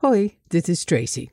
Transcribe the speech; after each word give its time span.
Hoi, 0.00 0.38
dit 0.46 0.68
is 0.68 0.84
Tracy. 0.84 1.28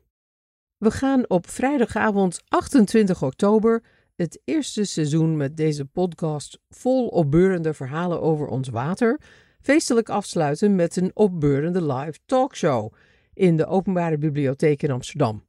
We 0.78 0.92
gaan 0.92 1.30
op 1.30 1.50
vrijdagavond 1.50 2.42
28 2.48 3.24
oktober 3.24 3.84
het 4.16 4.42
eerste 4.44 4.84
seizoen 4.84 5.38
met 5.38 5.58
deze 5.58 5.86
podcast 5.86 6.60
vol 6.70 7.08
opbeurende 7.08 7.74
verhalen 7.74 8.22
over 8.22 8.48
ons 8.48 8.70
water 8.70 9.22
feestelijk 9.62 10.10
afsluiten 10.10 10.76
met 10.76 10.96
een 10.96 11.12
opbeurende 11.14 11.94
live 11.94 12.20
talkshow 12.26 12.94
in 13.34 13.58
de 13.58 13.66
Openbare 13.66 14.18
Bibliotheek 14.18 14.84
in 14.84 14.92
Amsterdam. 14.92 15.46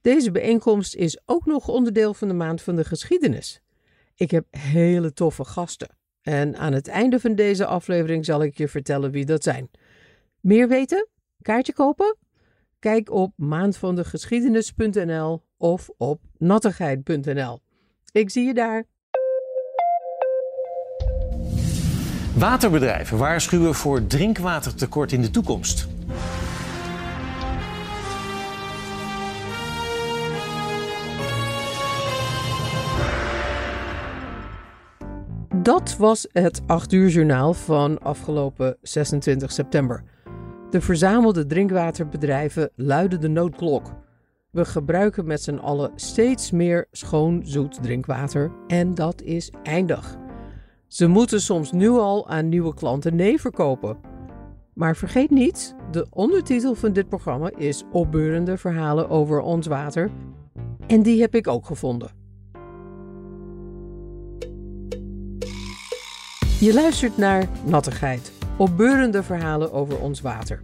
Deze 0.00 0.30
bijeenkomst 0.30 0.94
is 0.94 1.20
ook 1.26 1.46
nog 1.46 1.68
onderdeel 1.68 2.14
van 2.14 2.28
de 2.28 2.34
Maand 2.34 2.62
van 2.62 2.76
de 2.76 2.84
Geschiedenis. 2.84 3.60
Ik 4.14 4.30
heb 4.30 4.46
hele 4.50 5.12
toffe 5.12 5.44
gasten. 5.44 5.96
En 6.20 6.56
aan 6.56 6.72
het 6.72 6.88
einde 6.88 7.20
van 7.20 7.34
deze 7.34 7.66
aflevering 7.66 8.24
zal 8.24 8.42
ik 8.42 8.58
je 8.58 8.68
vertellen 8.68 9.10
wie 9.10 9.24
dat 9.24 9.42
zijn. 9.42 9.70
Meer 10.40 10.68
weten? 10.68 11.08
Kaartje 11.40 11.72
kopen? 11.72 12.16
Kijk 12.82 13.10
op 13.10 13.32
maandvandegeschiedenis.nl 13.36 15.42
of 15.56 15.90
op 15.96 16.20
nattigheid.nl. 16.38 17.60
Ik 18.12 18.30
zie 18.30 18.46
je 18.46 18.54
daar. 18.54 18.84
Waterbedrijven 22.36 23.18
waarschuwen 23.18 23.74
voor 23.74 24.06
drinkwatertekort 24.06 25.12
in 25.12 25.20
de 25.20 25.30
toekomst. 25.30 25.88
Dat 35.54 35.96
was 35.96 36.26
het 36.32 36.62
8 36.66 36.92
uur 36.92 37.08
journaal 37.08 37.54
van 37.54 37.98
afgelopen 37.98 38.76
26 38.80 39.52
september. 39.52 40.04
De 40.72 40.80
verzamelde 40.80 41.46
drinkwaterbedrijven 41.46 42.70
luiden 42.74 43.20
de 43.20 43.28
noodklok. 43.28 43.94
We 44.50 44.64
gebruiken 44.64 45.26
met 45.26 45.42
z'n 45.42 45.54
allen 45.54 45.90
steeds 45.94 46.50
meer 46.50 46.86
schoon 46.90 47.42
zoet 47.44 47.82
drinkwater 47.82 48.52
en 48.66 48.94
dat 48.94 49.22
is 49.22 49.52
eindig. 49.62 50.16
Ze 50.86 51.06
moeten 51.06 51.40
soms 51.40 51.72
nu 51.72 51.88
al 51.88 52.28
aan 52.28 52.48
nieuwe 52.48 52.74
klanten 52.74 53.16
nee 53.16 53.40
verkopen. 53.40 53.96
Maar 54.74 54.96
vergeet 54.96 55.30
niet, 55.30 55.74
de 55.90 56.06
ondertitel 56.10 56.74
van 56.74 56.92
dit 56.92 57.08
programma 57.08 57.50
is 57.56 57.84
Opbeurende 57.90 58.58
verhalen 58.58 59.08
over 59.08 59.40
ons 59.40 59.66
water. 59.66 60.10
En 60.86 61.02
die 61.02 61.20
heb 61.20 61.34
ik 61.34 61.46
ook 61.46 61.66
gevonden. 61.66 62.10
Je 66.60 66.74
luistert 66.74 67.16
naar 67.16 67.48
Nattigheid, 67.64 68.32
opbeurende 68.56 69.22
verhalen 69.22 69.72
over 69.72 69.98
ons 69.98 70.20
water. 70.20 70.62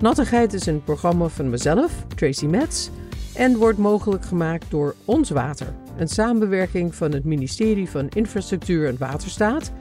Nattigheid 0.00 0.52
is 0.52 0.66
een 0.66 0.84
programma 0.84 1.28
van 1.28 1.50
mezelf, 1.50 2.04
Tracy 2.14 2.46
Metz, 2.46 2.88
en 3.34 3.56
wordt 3.56 3.78
mogelijk 3.78 4.24
gemaakt 4.24 4.70
door 4.70 4.94
Ons 5.04 5.30
Water, 5.30 5.74
een 5.96 6.08
samenwerking 6.08 6.94
van 6.94 7.12
het 7.12 7.24
ministerie 7.24 7.88
van 7.90 8.08
Infrastructuur 8.08 8.88
en 8.88 8.98
Waterstaat 8.98 9.72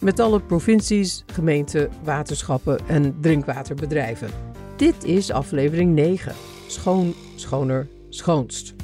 met 0.00 0.20
alle 0.20 0.40
provincies, 0.40 1.24
gemeenten, 1.26 1.90
waterschappen 2.04 2.78
en 2.88 3.16
drinkwaterbedrijven. 3.20 4.30
Dit 4.76 5.04
is 5.04 5.30
aflevering 5.30 5.94
9. 5.94 6.34
Schoon, 6.66 7.14
schoner, 7.34 7.88
schoonst. 8.08 8.75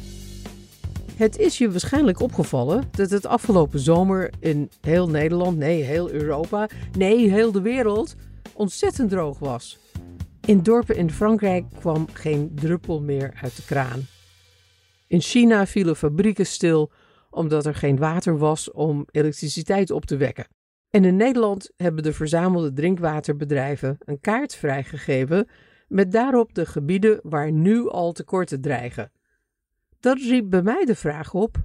Het 1.17 1.39
is 1.39 1.59
je 1.59 1.71
waarschijnlijk 1.71 2.21
opgevallen 2.21 2.85
dat 2.91 3.11
het 3.11 3.27
afgelopen 3.27 3.79
zomer 3.79 4.31
in 4.41 4.71
heel 4.81 5.09
Nederland, 5.09 5.59
nee, 5.59 5.83
heel 5.83 6.11
Europa, 6.11 6.69
nee, 6.99 7.31
heel 7.31 7.53
de 7.53 7.61
wereld 7.61 8.15
ontzettend 8.55 9.11
droog 9.11 9.39
was. 9.39 9.79
In 10.47 10.63
dorpen 10.63 10.97
in 10.97 11.11
Frankrijk 11.11 11.65
kwam 11.79 12.07
geen 12.13 12.53
druppel 12.55 13.01
meer 13.01 13.39
uit 13.43 13.57
de 13.57 13.65
kraan. 13.65 14.07
In 15.07 15.21
China 15.21 15.67
vielen 15.67 15.97
fabrieken 15.97 16.47
stil 16.47 16.93
omdat 17.31 17.67
er 17.67 17.75
geen 17.75 17.99
water 17.99 18.39
was 18.39 18.71
om 18.71 19.07
elektriciteit 19.11 19.91
op 19.91 20.05
te 20.05 20.17
wekken. 20.17 20.47
En 20.91 21.05
in 21.05 21.17
Nederland 21.17 21.70
hebben 21.77 22.03
de 22.03 22.13
verzamelde 22.13 22.73
drinkwaterbedrijven 22.73 23.97
een 23.98 24.20
kaart 24.20 24.55
vrijgegeven 24.55 25.48
met 25.89 26.13
daarop 26.13 26.55
de 26.55 26.67
gebieden 26.67 27.20
waar 27.23 27.53
nu 27.53 27.89
al 27.89 28.13
tekorten 28.13 28.61
dreigen. 28.61 29.13
Dat 30.02 30.18
riep 30.18 30.51
bij 30.51 30.63
mij 30.63 30.85
de 30.85 30.95
vraag 30.95 31.35
op: 31.35 31.57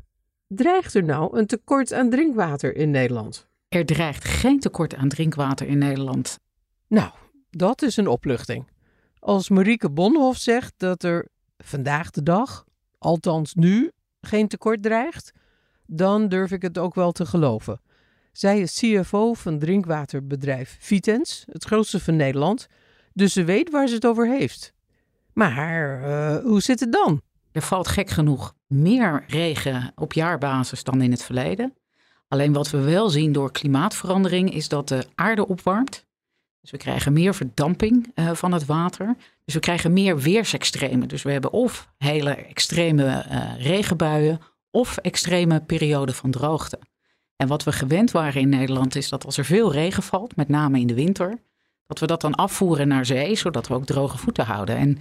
dreigt 0.48 0.94
er 0.94 1.04
nou 1.04 1.38
een 1.38 1.46
tekort 1.46 1.94
aan 1.94 2.10
drinkwater 2.10 2.76
in 2.76 2.92
Nederland? 2.92 3.48
Er 3.70 3.86
dreigt 3.86 4.24
geen 4.24 4.60
tekort 4.60 4.96
aan 4.96 5.08
drinkwater 5.08 5.68
in 5.68 5.78
Nederland. 5.78 6.40
Nou, 6.88 7.12
dat 7.50 7.82
is 7.82 7.98
een 7.98 8.08
opluchting. 8.08 8.68
Als 9.20 9.50
Marieke 9.50 9.90
Bonhoff 9.90 10.40
zegt 10.40 10.74
dat 10.78 11.04
er 11.04 11.28
vandaag 11.58 12.12
de 12.12 12.24
dag, 12.24 12.66
althans 12.98 13.54
nu, 13.54 13.92
geen 14.22 14.48
tekort 14.48 14.84
dreigt, 14.84 15.32
dan 15.86 16.30
durf 16.30 16.52
ik 16.52 16.62
het 16.62 16.78
ook 16.78 16.96
wel 16.96 17.12
te 17.12 17.26
geloven. 17.26 17.82
Zij 18.32 18.60
is 18.60 18.80
CFO 18.80 19.34
van 19.34 19.60
drinkwaterbedrijf 19.60 20.78
Vitens, 20.80 21.44
het 21.52 21.64
grootste 21.64 22.00
van 22.00 22.16
Nederland, 22.16 22.68
dus 23.14 23.34
ze 23.34 23.44
weet 23.44 23.70
waar 23.70 23.88
ze 23.88 23.96
het 23.96 24.06
over 24.06 24.28
heeft. 24.28 24.74
Maar 25.34 26.02
uh, 26.02 26.44
hoe 26.44 26.62
zit 26.62 26.80
het 26.80 26.92
dan? 26.92 27.22
Er 27.58 27.64
valt 27.64 27.88
gek 27.88 28.10
genoeg 28.10 28.56
meer 28.68 29.24
regen 29.28 29.92
op 29.96 30.14
jaarbasis 30.14 30.84
dan 30.84 31.02
in 31.02 31.12
het 31.12 31.24
verleden. 31.24 31.74
Alleen 32.28 32.54
wat 32.54 32.70
we 32.70 32.78
wel 32.80 33.10
zien 33.10 33.32
door 33.32 33.52
klimaatverandering 33.52 34.54
is 34.54 34.70
dat 34.70 34.88
de 34.88 35.06
aarde 35.16 35.48
opwarmt. 35.48 36.06
Dus 36.62 36.72
we 36.72 36.78
krijgen 36.78 37.14
meer 37.14 37.36
verdamping 37.36 38.12
uh, 38.16 38.32
van 38.32 38.52
het 38.52 38.66
water. 38.66 39.16
Dus 39.46 39.54
we 39.54 39.60
krijgen 39.60 39.94
meer 39.94 40.20
weersextremen. 40.20 41.08
Dus 41.08 41.24
we 41.24 41.32
hebben 41.32 41.52
of 41.52 41.90
hele 41.98 42.30
extreme 42.30 43.26
uh, 43.32 43.66
regenbuien 43.66 44.40
of 44.72 44.98
extreme 44.98 45.62
perioden 45.62 46.16
van 46.16 46.32
droogte. 46.32 46.80
En 47.36 47.48
wat 47.48 47.64
we 47.64 47.72
gewend 47.72 48.12
waren 48.12 48.42
in 48.42 48.50
Nederland 48.50 48.96
is 48.96 49.10
dat 49.10 49.26
als 49.26 49.38
er 49.38 49.46
veel 49.46 49.72
regen 49.72 50.04
valt, 50.04 50.36
met 50.36 50.48
name 50.48 50.80
in 50.80 50.88
de 50.88 50.94
winter, 50.94 51.42
dat 51.88 52.00
we 52.00 52.08
dat 52.08 52.22
dan 52.22 52.36
afvoeren 52.36 52.88
naar 52.88 53.06
zee, 53.06 53.36
zodat 53.36 53.68
we 53.68 53.74
ook 53.74 53.86
droge 53.86 54.18
voeten 54.18 54.46
houden. 54.46 54.76
En 54.76 54.98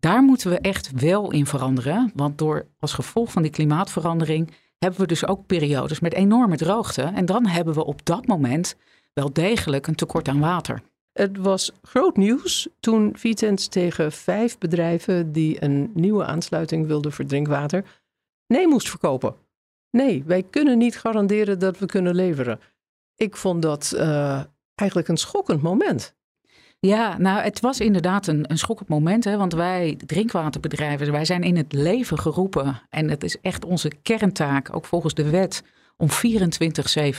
daar 0.00 0.22
moeten 0.22 0.50
we 0.50 0.58
echt 0.58 0.90
wel 1.00 1.32
in 1.32 1.46
veranderen, 1.46 2.12
want 2.14 2.38
door 2.38 2.66
als 2.78 2.92
gevolg 2.92 3.32
van 3.32 3.42
die 3.42 3.50
klimaatverandering 3.50 4.50
hebben 4.78 5.00
we 5.00 5.06
dus 5.06 5.26
ook 5.26 5.46
periodes 5.46 6.00
met 6.00 6.12
enorme 6.12 6.56
droogte. 6.56 7.02
En 7.02 7.26
dan 7.26 7.46
hebben 7.46 7.74
we 7.74 7.84
op 7.84 8.04
dat 8.04 8.26
moment 8.26 8.76
wel 9.12 9.32
degelijk 9.32 9.86
een 9.86 9.94
tekort 9.94 10.28
aan 10.28 10.40
water. 10.40 10.82
Het 11.12 11.36
was 11.36 11.72
groot 11.82 12.16
nieuws 12.16 12.68
toen 12.80 13.12
Vitens 13.16 13.66
tegen 13.66 14.12
vijf 14.12 14.58
bedrijven 14.58 15.32
die 15.32 15.64
een 15.64 15.90
nieuwe 15.94 16.24
aansluiting 16.24 16.86
wilden 16.86 17.12
voor 17.12 17.24
drinkwater 17.24 17.84
nee 18.48 18.68
moest 18.68 18.88
verkopen. 18.88 19.36
Nee, 19.90 20.24
wij 20.26 20.42
kunnen 20.42 20.78
niet 20.78 20.98
garanderen 20.98 21.58
dat 21.58 21.78
we 21.78 21.86
kunnen 21.86 22.14
leveren. 22.14 22.60
Ik 23.16 23.36
vond 23.36 23.62
dat 23.62 23.92
uh, 23.94 24.42
eigenlijk 24.74 25.08
een 25.08 25.16
schokkend 25.16 25.62
moment. 25.62 26.16
Ja, 26.80 27.18
nou, 27.18 27.40
het 27.40 27.60
was 27.60 27.80
inderdaad 27.80 28.26
een, 28.26 28.50
een 28.50 28.58
schokkend 28.58 28.88
moment. 28.88 29.24
Hè, 29.24 29.36
want 29.36 29.52
wij, 29.52 29.98
drinkwaterbedrijven, 30.06 31.12
wij 31.12 31.24
zijn 31.24 31.42
in 31.42 31.56
het 31.56 31.72
leven 31.72 32.18
geroepen. 32.18 32.82
En 32.90 33.10
het 33.10 33.24
is 33.24 33.40
echt 33.40 33.64
onze 33.64 33.92
kerntaak, 34.02 34.76
ook 34.76 34.84
volgens 34.84 35.14
de 35.14 35.30
wet, 35.30 35.62
om 35.96 36.08
24-7 36.08 36.12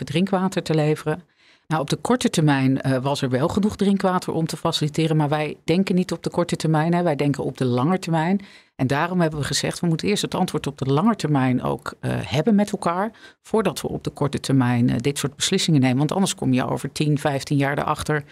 drinkwater 0.03 0.63
te 0.63 0.75
leveren. 0.75 1.23
Nou, 1.69 1.81
op 1.81 1.89
de 1.89 1.95
korte 1.95 2.29
termijn 2.29 2.79
uh, 2.85 2.97
was 2.97 3.21
er 3.21 3.29
wel 3.29 3.47
genoeg 3.47 3.75
drinkwater 3.75 4.33
om 4.33 4.45
te 4.45 4.57
faciliteren, 4.57 5.17
maar 5.17 5.29
wij 5.29 5.57
denken 5.63 5.95
niet 5.95 6.11
op 6.11 6.23
de 6.23 6.29
korte 6.29 6.55
termijn, 6.55 6.93
hè, 6.93 7.03
wij 7.03 7.15
denken 7.15 7.43
op 7.43 7.57
de 7.57 7.65
lange 7.65 7.99
termijn. 7.99 8.41
En 8.75 8.87
daarom 8.87 9.21
hebben 9.21 9.39
we 9.39 9.45
gezegd, 9.45 9.79
we 9.79 9.87
moeten 9.87 10.07
eerst 10.07 10.21
het 10.21 10.35
antwoord 10.35 10.67
op 10.67 10.77
de 10.77 10.85
lange 10.85 11.15
termijn 11.15 11.63
ook 11.63 11.93
uh, 12.01 12.11
hebben 12.13 12.55
met 12.55 12.71
elkaar, 12.71 13.11
voordat 13.41 13.81
we 13.81 13.87
op 13.87 14.03
de 14.03 14.09
korte 14.09 14.39
termijn 14.39 14.89
uh, 14.89 14.95
dit 14.97 15.17
soort 15.17 15.35
beslissingen 15.35 15.81
nemen. 15.81 15.97
Want 15.97 16.11
anders 16.11 16.35
kom 16.35 16.53
je 16.53 16.69
over 16.69 16.91
10, 16.91 17.17
15 17.17 17.57
jaar 17.57 17.77
erachter 17.77 18.23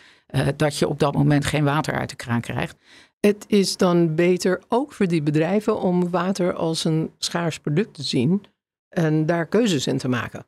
dat 0.56 0.78
je 0.78 0.88
op 0.88 1.00
dat 1.00 1.14
moment 1.14 1.46
geen 1.46 1.64
water 1.64 1.94
uit 1.94 2.10
de 2.10 2.16
kraan 2.16 2.42
krijgt. 2.42 2.78
Het 3.20 3.46
is 3.48 3.78
dan 3.78 4.16
beter 4.16 4.62
ook 4.68 4.94
voor 4.94 5.08
die 5.08 5.22
bedrijven 5.22 5.82
om 5.82 6.10
water 6.10 6.54
als 6.54 6.84
een 6.84 7.12
schaars 7.18 7.60
product 7.60 7.94
te 7.94 8.04
zien 8.04 8.46
en 8.90 9.26
daar 9.26 9.46
keuzes 9.46 9.88
in 9.88 9.98
te 9.98 10.08
maken. 10.08 10.46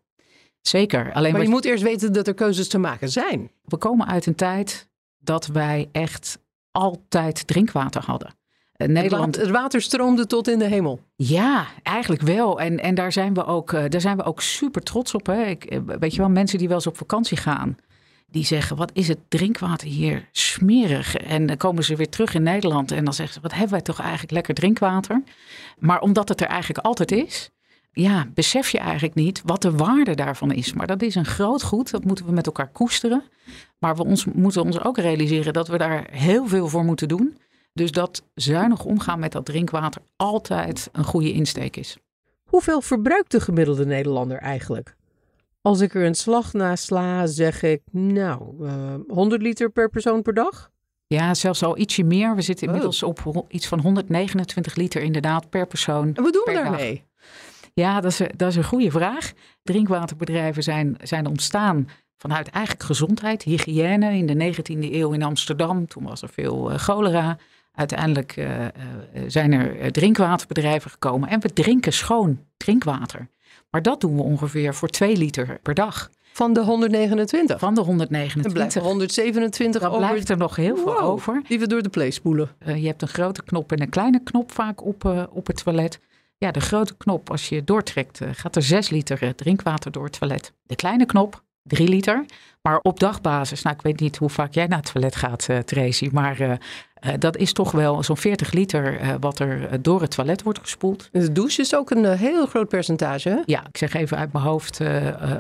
Zeker. 0.62 1.14
Alleen 1.14 1.32
maar 1.32 1.42
je 1.42 1.50
moet 1.50 1.66
eerst 1.66 1.84
weten 1.84 2.14
dat 2.14 2.28
er 2.28 2.34
keuzes 2.34 2.68
te 2.68 2.78
maken 2.78 3.10
zijn. 3.10 3.52
We 3.64 3.78
komen 3.78 4.08
uit 4.08 4.26
een 4.26 4.36
tijd 4.36 4.90
dat 5.20 5.48
wij 5.48 5.90
echt 5.92 6.40
altijd 6.72 7.48
drinkwater 7.48 8.04
hadden. 8.06 8.38
Eh, 8.80 8.88
Nederland... 8.88 9.36
Het 9.36 9.50
water 9.50 9.82
stroomde 9.82 10.26
tot 10.26 10.48
in 10.48 10.60
de 10.60 10.68
hemel. 10.68 11.00
Ja, 11.16 11.68
eigenlijk 11.84 12.22
wel. 12.22 12.60
En, 12.60 12.80
en 12.80 12.96
daar, 12.96 13.12
zijn 13.12 13.34
we 13.34 13.46
ook, 13.46 13.74
eh, 13.74 13.84
daar 13.90 14.02
zijn 14.02 14.18
we 14.18 14.24
ook 14.24 14.42
super 14.42 14.82
trots 14.82 15.14
op. 15.14 15.26
Hè? 15.26 15.44
Ik, 15.44 15.66
eh, 15.66 15.80
weet 16.00 16.14
je 16.14 16.22
wel, 16.22 16.30
mensen 16.30 16.58
die 16.58 16.68
wel 16.68 16.78
eens 16.78 16.88
op 16.88 16.98
vakantie 16.98 17.38
gaan, 17.38 17.78
die 18.28 18.46
zeggen: 18.46 18.76
Wat 18.76 18.92
is 18.94 19.08
het 19.08 19.20
drinkwater 19.28 19.88
hier 19.88 20.30
smerig? 20.32 21.16
En 21.16 21.46
dan 21.46 21.58
komen 21.58 21.84
ze 21.84 21.96
weer 21.96 22.10
terug 22.10 22.34
in 22.34 22.44
Nederland 22.44 22.92
en 22.92 23.04
dan 23.04 23.14
zeggen 23.14 23.34
ze: 23.34 23.42
Wat 23.42 23.52
hebben 23.52 23.72
wij 23.72 23.82
toch 23.82 24.00
eigenlijk 24.00 24.32
lekker 24.32 24.54
drinkwater? 24.54 25.24
Maar 25.78 26.02
omdat 26.02 26.30
het 26.30 26.42
er 26.42 26.48
eigenlijk 26.48 26.86
altijd 26.86 27.12
is, 27.12 27.50
ja, 28.01 28.28
besef 28.34 28.69
je 28.69 28.78
eigenlijk 28.78 29.16
niet 29.16 29.42
wat 29.46 29.62
de 29.62 29.72
waarde 29.72 30.16
daarvan 30.16 30.51
is. 30.51 30.74
Maar 30.74 30.88
dat 30.88 31.01
is 31.01 31.16
een 31.16 31.25
groot 31.25 31.63
goed, 31.63 31.92
dat 31.92 32.04
moeten 32.04 32.25
we 32.25 32.31
met 32.31 32.46
elkaar 32.46 32.72
koesteren. 32.72 33.24
Maar 33.80 33.96
we 33.96 34.06
ons, 34.06 34.25
moeten 34.25 34.63
ons 34.63 34.84
ook 34.84 34.98
realiseren 34.98 35.54
dat 35.54 35.68
we 35.68 35.78
daar 35.78 36.07
heel 36.12 36.48
veel 36.48 36.68
voor 36.68 36.86
moeten 36.86 37.07
doen. 37.07 37.38
Dus 37.74 37.92
dat 37.92 38.24
zuinig 38.36 38.86
omgaan 38.86 39.19
met 39.19 39.31
dat 39.31 39.46
drinkwater 39.46 40.01
altijd 40.16 40.90
een 40.92 41.04
goede 41.04 41.31
insteek 41.31 41.78
is. 41.78 41.98
Hoeveel 42.44 42.81
verbruikt 42.81 43.31
de 43.31 43.40
gemiddelde 43.40 43.86
Nederlander 43.86 44.38
eigenlijk? 44.38 44.95
Als 45.62 45.80
ik 45.80 45.94
er 45.94 46.06
een 46.06 46.16
slag 46.16 46.54
na 46.54 46.75
sla, 46.75 47.25
zeg 47.25 47.63
ik, 47.63 47.81
nou, 47.92 48.66
uh, 48.66 48.94
100 49.07 49.42
liter 49.42 49.69
per 49.69 49.90
persoon 49.90 50.22
per 50.22 50.34
dag? 50.34 50.72
Ja, 51.07 51.34
zelfs 51.34 51.63
al 51.63 51.78
ietsje 51.78 52.04
meer. 52.04 52.36
We 52.36 52.42
zitten 52.42 52.68
inmiddels 52.68 53.04
op 53.04 53.45
iets 53.48 53.68
van 53.68 53.80
129 53.80 54.75
liter 54.75 55.02
inderdaad 55.02 55.50
per 55.50 55.68
persoon. 55.68 56.13
En 56.13 56.24
wat 56.24 56.34
doen 56.34 56.44
we 56.45 56.54
daarmee? 56.54 57.09
Ja, 57.74 58.01
dat 58.01 58.12
is, 58.12 58.21
dat 58.36 58.50
is 58.50 58.56
een 58.56 58.63
goede 58.63 58.92
vraag. 58.92 59.31
Drinkwaterbedrijven 59.63 60.63
zijn, 60.63 60.98
zijn 61.01 61.27
ontstaan 61.27 61.89
vanuit 62.18 62.50
eigenlijk 62.50 62.86
gezondheid, 62.86 63.44
hygiëne. 63.44 64.13
In 64.13 64.25
de 64.25 64.54
19e 64.54 64.94
eeuw 64.94 65.12
in 65.12 65.24
Amsterdam, 65.24 65.88
toen 65.88 66.04
was 66.04 66.21
er 66.21 66.30
veel 66.30 66.71
uh, 66.71 66.77
cholera. 66.77 67.38
Uiteindelijk 67.74 68.36
uh, 68.38 68.62
uh, 68.62 68.68
zijn 69.27 69.51
er 69.51 69.92
drinkwaterbedrijven 69.92 70.92
gekomen 70.92 71.30
en 71.30 71.39
we 71.42 71.54
drinken 71.54 71.94
schoon 71.94 72.39
drinkwater. 72.57 73.27
Maar 73.69 73.81
dat 73.81 74.01
doen 74.01 74.16
we 74.16 74.21
ongeveer 74.21 74.74
voor 74.74 74.88
2 74.88 75.18
liter 75.18 75.60
per 75.62 75.74
dag. 75.74 76.10
Van 76.33 76.54
de 76.54 76.60
129? 76.60 77.60
Van 77.60 77.74
de 77.74 77.81
129. 77.81 78.45
Er 78.45 78.57
blijft 78.57 78.88
127 78.88 79.81
Dan 79.81 79.92
over. 79.92 80.07
blijft 80.07 80.30
er 80.30 80.38
nog 80.38 80.56
heel 80.56 80.75
veel 80.75 80.86
Wow, 80.86 81.04
over. 81.04 81.42
Die 81.48 81.60
we 81.60 81.68
door 81.68 81.81
de 81.81 81.89
play 81.89 82.12
spoelen. 82.12 82.50
Uh, 82.68 82.81
je 82.81 82.88
hebt 82.88 83.01
een 83.01 83.07
grote 83.07 83.44
knop 83.44 83.71
en 83.71 83.81
een 83.81 83.89
kleine 83.89 84.24
knop 84.24 84.51
vaak 84.51 84.86
op, 84.86 85.04
uh, 85.04 85.24
op 85.30 85.48
het 85.48 85.63
toilet. 85.63 86.00
Ja, 86.42 86.52
de 86.52 86.60
grote 86.60 86.98
knop, 86.98 87.30
als 87.30 87.50
je 87.50 87.64
doortrekt, 87.64 88.22
uh, 88.22 88.30
gaat 88.32 88.56
er 88.56 88.62
6 88.62 88.90
liter 88.90 89.36
drinkwater 89.36 89.92
door 89.92 90.04
het 90.04 90.20
toilet. 90.20 90.54
De 90.64 90.76
kleine 90.76 91.06
knop, 91.06 91.44
3 91.64 91.88
liter. 91.88 92.26
Maar 92.62 92.80
op 92.82 93.00
dagbasis, 93.00 93.62
nou 93.62 93.76
ik 93.76 93.82
weet 93.82 94.00
niet 94.00 94.18
hoe 94.18 94.30
vaak 94.30 94.54
jij 94.54 94.68
naar 94.68 94.78
het 94.78 94.92
toilet 94.92 95.16
gaat, 95.16 95.48
Tracy, 95.66 96.10
maar 96.12 96.60
dat 97.20 97.38
is 97.38 97.54
toch 97.54 97.72
wel 97.72 98.04
zo'n 98.04 98.18
40 98.18 98.52
liter 98.52 99.00
wat 99.20 99.40
er 99.40 99.82
door 99.82 100.02
het 100.02 100.12
toilet 100.12 100.44
wordt 100.44 100.60
gespoeld. 100.60 101.10
De 101.12 101.32
douche 101.32 101.62
is 101.62 101.76
ook 101.76 101.90
een 101.90 102.06
heel 102.06 102.46
groot 102.46 102.68
percentage, 102.68 103.30
hè? 103.30 103.40
Ja, 103.46 103.68
ik 103.68 103.78
zeg 103.78 103.94
even 103.94 104.18
uit 104.18 104.34
mijn 104.34 104.46
hoofd, 104.46 104.80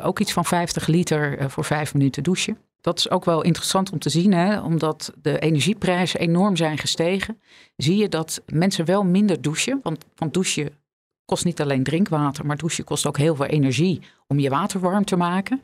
ook 0.01 0.19
iets 0.19 0.33
van 0.33 0.45
50 0.45 0.87
liter 0.87 1.49
voor 1.51 1.65
5 1.65 1.93
minuten 1.93 2.23
douchen. 2.23 2.57
Dat 2.81 2.97
is 2.97 3.09
ook 3.09 3.25
wel 3.25 3.41
interessant 3.41 3.91
om 3.91 3.99
te 3.99 4.09
zien, 4.09 4.33
hè? 4.33 4.61
omdat 4.61 5.13
de 5.21 5.39
energieprijzen 5.39 6.19
enorm 6.19 6.55
zijn 6.55 6.77
gestegen. 6.77 7.41
Zie 7.75 7.97
je 7.97 8.09
dat 8.09 8.41
mensen 8.45 8.85
wel 8.85 9.03
minder 9.03 9.41
douchen, 9.41 9.79
want, 9.83 10.05
want 10.15 10.33
douchen 10.33 10.69
kost 11.29 11.45
niet 11.45 11.61
alleen 11.61 11.83
drinkwater, 11.83 12.45
maar 12.45 12.57
douchen 12.57 12.83
kost 12.83 13.07
ook 13.07 13.17
heel 13.17 13.35
veel 13.35 13.45
energie 13.45 14.01
om 14.27 14.39
je 14.39 14.49
water 14.49 14.79
warm 14.79 15.05
te 15.05 15.15
maken. 15.15 15.61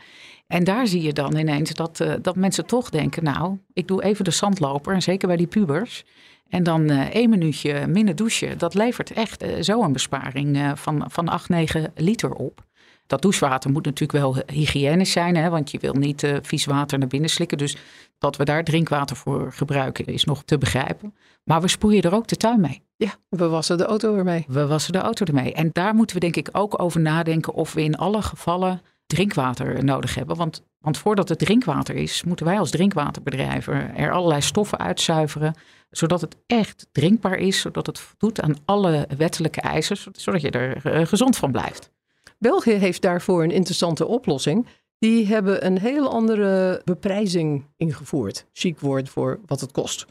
En 0.48 0.64
daar 0.64 0.88
zie 0.88 1.02
je 1.02 1.14
dan 1.14 1.38
ineens 1.38 1.74
dat, 1.74 2.00
uh, 2.00 2.14
dat 2.22 2.36
mensen 2.36 2.66
toch 2.66 2.90
denken, 2.90 3.24
nou, 3.24 3.58
ik 3.74 3.88
doe 3.88 4.04
even 4.04 4.26
de 4.26 4.32
zandloper, 4.32 4.94
en 4.94 5.02
zeker 5.02 5.28
bij 5.28 5.38
die 5.38 5.48
pubers. 5.48 6.04
En 6.50 6.64
dan 6.64 6.92
uh, 6.92 7.16
één 7.16 7.30
minuutje 7.30 7.88
minder 7.88 8.16
douchen, 8.16 8.58
dat 8.58 8.74
levert 8.74 9.12
echt 9.12 9.44
uh, 9.44 9.62
zo 9.62 9.84
een 9.84 9.94
besparing 9.94 10.72
van, 10.76 11.06
van 11.08 11.28
8, 11.28 11.50
9 11.50 11.92
liter 11.96 12.32
op. 12.32 12.65
Dat 13.08 13.22
douchewater 13.22 13.72
moet 13.72 13.86
natuurlijk 13.86 14.20
wel 14.20 14.36
hygiënisch 14.48 15.12
zijn, 15.12 15.36
hè, 15.36 15.50
want 15.50 15.72
je 15.72 15.80
wil 15.80 15.94
niet 15.94 16.24
uh, 16.24 16.38
vies 16.42 16.66
water 16.66 17.00
naar 17.00 17.08
binnen 17.08 17.30
slikken. 17.30 17.58
Dus 17.58 17.78
dat 18.18 18.36
we 18.36 18.46
daar 18.46 18.64
drinkwater 18.64 19.16
voor 19.16 19.52
gebruiken 19.54 20.06
is 20.06 20.24
nog 20.24 20.44
te 20.44 20.58
begrijpen. 20.58 21.16
Maar 21.44 21.62
we 21.62 21.68
sproeien 21.68 22.02
er 22.02 22.14
ook 22.14 22.28
de 22.28 22.36
tuin 22.36 22.62
mee. 22.62 22.82
Ja, 22.96 23.16
we 23.30 23.48
wassen 23.48 23.78
de 23.78 23.86
auto 23.86 24.16
ermee. 24.16 24.46
We 24.48 24.68
wassen 24.68 24.94
de 24.94 25.00
auto 25.00 25.26
ermee. 25.26 25.54
En 25.54 25.70
daar 25.72 25.96
moeten 25.96 26.16
we 26.16 26.22
denk 26.22 26.36
ik 26.36 26.50
ook 26.52 26.82
over 26.82 27.02
nadenken 27.02 27.54
of 27.54 27.74
we 27.74 27.84
in 27.84 27.98
alle 27.98 28.22
gevallen 28.22 28.82
drinkwater 29.08 29.84
nodig 29.84 30.16
hebben. 30.16 30.36
Want, 30.36 30.64
want 30.80 30.98
voordat 30.98 31.30
het 31.30 31.40
drinkwater 31.40 31.96
is, 31.96 32.24
moeten 32.24 32.46
wij 32.46 32.60
als 32.60 32.70
drinkwaterbedrijven 32.70 33.96
er 33.96 34.12
allerlei 34.12 34.42
stoffen 34.42 34.80
uitzuiveren. 34.80 35.56
Zodat 35.90 36.22
het 36.22 36.36
echt 36.48 36.88
drinkbaar 36.92 37.38
is, 37.38 37.60
zodat 37.60 37.86
het 37.86 38.00
voldoet 38.00 38.42
aan 38.42 38.56
alle 38.66 39.08
wettelijke 39.18 39.62
eisen, 39.62 39.98
zodat 40.12 40.42
je 40.42 40.50
er 40.50 41.00
uh, 41.00 41.06
gezond 41.06 41.38
van 41.38 41.52
blijft. 41.52 41.92
België 42.38 42.74
heeft 42.74 43.02
daarvoor 43.02 43.44
een 43.44 43.52
interessante 43.52 44.06
oplossing. 44.08 44.68
Die 45.00 45.28
hebben 45.28 45.66
een 45.66 45.80
heel 45.80 46.10
andere 46.10 46.82
beprijzing 46.84 47.66
ingevoerd. 47.78 48.46
Chic 48.54 48.80
woord 48.80 49.10
voor 49.10 49.40
wat 49.46 49.62
het 49.62 49.72
kost. 49.72 50.06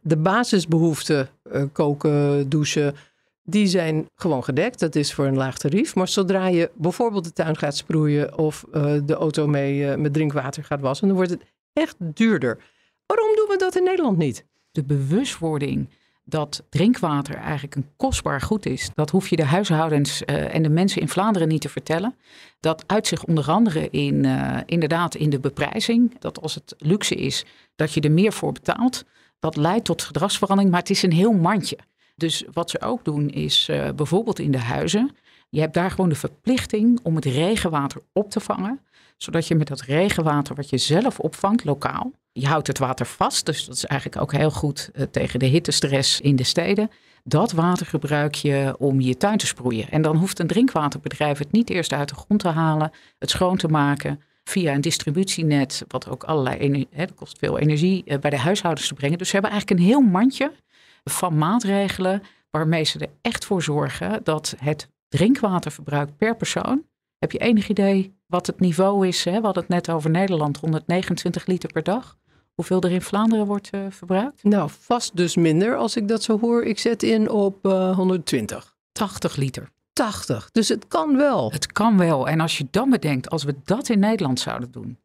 De 0.00 0.16
basisbehoeften, 0.16 1.28
uh, 1.52 1.62
koken, 1.72 2.48
douchen, 2.48 2.94
die 3.42 3.66
zijn 3.66 4.08
gewoon 4.14 4.44
gedekt. 4.44 4.78
Dat 4.78 4.94
is 4.94 5.14
voor 5.14 5.26
een 5.26 5.36
laag 5.36 5.58
tarief. 5.58 5.94
Maar 5.94 6.08
zodra 6.08 6.46
je 6.46 6.70
bijvoorbeeld 6.74 7.24
de 7.24 7.32
tuin 7.32 7.56
gaat 7.56 7.76
sproeien 7.76 8.38
of 8.38 8.64
uh, 8.74 8.94
de 9.04 9.14
auto 9.14 9.46
mee 9.46 9.78
uh, 9.78 9.94
met 9.94 10.12
drinkwater 10.12 10.64
gaat 10.64 10.80
wassen, 10.80 11.06
dan 11.06 11.16
wordt 11.16 11.30
het 11.30 11.42
echt 11.72 11.96
duurder. 11.98 12.58
Waarom 13.06 13.36
doen 13.36 13.48
we 13.48 13.56
dat 13.56 13.76
in 13.76 13.84
Nederland 13.84 14.18
niet? 14.18 14.44
De 14.70 14.84
bewustwording 14.84 15.88
dat 16.24 16.62
drinkwater 16.68 17.34
eigenlijk 17.34 17.74
een 17.74 17.88
kostbaar 17.96 18.40
goed 18.40 18.66
is. 18.66 18.90
Dat 18.94 19.10
hoef 19.10 19.28
je 19.28 19.36
de 19.36 19.44
huishoudens 19.44 20.22
uh, 20.26 20.54
en 20.54 20.62
de 20.62 20.68
mensen 20.68 21.00
in 21.00 21.08
Vlaanderen 21.08 21.48
niet 21.48 21.60
te 21.60 21.68
vertellen. 21.68 22.14
Dat 22.60 22.84
uit 22.86 23.06
zich 23.06 23.24
onder 23.24 23.50
andere 23.50 23.90
in, 23.90 24.24
uh, 24.24 24.58
inderdaad 24.66 25.14
in 25.14 25.30
de 25.30 25.40
beprijzing. 25.40 26.18
Dat 26.18 26.42
als 26.42 26.54
het 26.54 26.74
luxe 26.78 27.14
is, 27.14 27.44
dat 27.76 27.92
je 27.92 28.00
er 28.00 28.12
meer 28.12 28.32
voor 28.32 28.52
betaalt. 28.52 29.04
Dat 29.38 29.56
leidt 29.56 29.84
tot 29.84 30.02
gedragsverandering, 30.02 30.70
maar 30.70 30.80
het 30.80 30.90
is 30.90 31.02
een 31.02 31.12
heel 31.12 31.32
mandje. 31.32 31.78
Dus 32.16 32.44
wat 32.52 32.70
ze 32.70 32.80
ook 32.80 33.04
doen 33.04 33.28
is 33.30 33.68
uh, 33.70 33.88
bijvoorbeeld 33.96 34.38
in 34.38 34.50
de 34.50 34.58
huizen. 34.58 35.16
Je 35.48 35.60
hebt 35.60 35.74
daar 35.74 35.90
gewoon 35.90 36.08
de 36.08 36.14
verplichting 36.14 37.00
om 37.02 37.14
het 37.14 37.24
regenwater 37.24 38.02
op 38.12 38.30
te 38.30 38.40
vangen. 38.40 38.80
Zodat 39.22 39.46
je 39.46 39.54
met 39.54 39.66
dat 39.66 39.80
regenwater 39.80 40.54
wat 40.54 40.70
je 40.70 40.78
zelf 40.78 41.18
opvangt, 41.18 41.64
lokaal, 41.64 42.12
je 42.32 42.46
houdt 42.46 42.66
het 42.66 42.78
water 42.78 43.06
vast, 43.06 43.46
dus 43.46 43.64
dat 43.64 43.74
is 43.74 43.84
eigenlijk 43.84 44.22
ook 44.22 44.32
heel 44.32 44.50
goed 44.50 44.90
uh, 44.94 45.02
tegen 45.02 45.38
de 45.38 45.46
hittestress 45.46 46.20
in 46.20 46.36
de 46.36 46.44
steden. 46.44 46.90
Dat 47.24 47.52
water 47.52 47.86
gebruik 47.86 48.34
je 48.34 48.74
om 48.78 49.00
je 49.00 49.16
tuin 49.16 49.38
te 49.38 49.46
sproeien. 49.46 49.90
En 49.90 50.02
dan 50.02 50.16
hoeft 50.16 50.38
een 50.38 50.46
drinkwaterbedrijf 50.46 51.38
het 51.38 51.52
niet 51.52 51.70
eerst 51.70 51.92
uit 51.92 52.08
de 52.08 52.14
grond 52.14 52.40
te 52.40 52.48
halen, 52.48 52.90
het 53.18 53.30
schoon 53.30 53.56
te 53.56 53.68
maken 53.68 54.20
via 54.44 54.74
een 54.74 54.80
distributienet, 54.80 55.84
wat 55.88 56.08
ook 56.08 56.24
allerlei, 56.24 56.86
hè, 56.90 57.06
dat 57.06 57.16
kost 57.16 57.38
veel 57.38 57.58
energie, 57.58 58.02
uh, 58.06 58.18
bij 58.18 58.30
de 58.30 58.38
huishoudens 58.38 58.88
te 58.88 58.94
brengen. 58.94 59.18
Dus 59.18 59.26
ze 59.28 59.32
hebben 59.32 59.50
eigenlijk 59.50 59.80
een 59.80 59.86
heel 59.86 60.00
mandje 60.00 60.52
van 61.04 61.38
maatregelen 61.38 62.22
waarmee 62.50 62.84
ze 62.84 62.98
er 62.98 63.10
echt 63.20 63.44
voor 63.44 63.62
zorgen 63.62 64.20
dat 64.24 64.54
het 64.58 64.88
drinkwaterverbruik 65.08 66.16
per 66.16 66.36
persoon, 66.36 66.82
heb 67.18 67.32
je 67.32 67.38
enig 67.38 67.68
idee 67.68 68.20
wat 68.32 68.46
het 68.46 68.60
niveau 68.60 69.06
is? 69.06 69.24
Hè? 69.24 69.38
We 69.38 69.44
hadden 69.44 69.62
het 69.62 69.72
net 69.72 69.90
over 69.90 70.10
Nederland, 70.10 70.56
129 70.56 71.46
liter 71.46 71.72
per 71.72 71.82
dag. 71.82 72.18
Hoeveel 72.54 72.80
er 72.80 72.90
in 72.90 73.02
Vlaanderen 73.02 73.46
wordt 73.46 73.70
uh, 73.74 73.80
verbruikt? 73.90 74.44
Nou, 74.44 74.70
vast 74.80 75.16
dus 75.16 75.36
minder 75.36 75.76
als 75.76 75.96
ik 75.96 76.08
dat 76.08 76.22
zo 76.22 76.38
hoor. 76.40 76.64
Ik 76.64 76.78
zet 76.78 77.02
in 77.02 77.30
op 77.30 77.66
uh, 77.66 77.96
120. 77.96 78.76
80 78.92 79.36
liter. 79.36 79.68
80, 79.92 80.50
dus 80.50 80.68
het 80.68 80.88
kan 80.88 81.16
wel. 81.16 81.50
Het 81.50 81.72
kan 81.72 81.98
wel. 81.98 82.28
En 82.28 82.40
als 82.40 82.58
je 82.58 82.66
dan 82.70 82.90
bedenkt, 82.90 83.30
als 83.30 83.44
we 83.44 83.54
dat 83.64 83.88
in 83.88 83.98
Nederland 83.98 84.40
zouden 84.40 84.70
doen. 84.70 84.98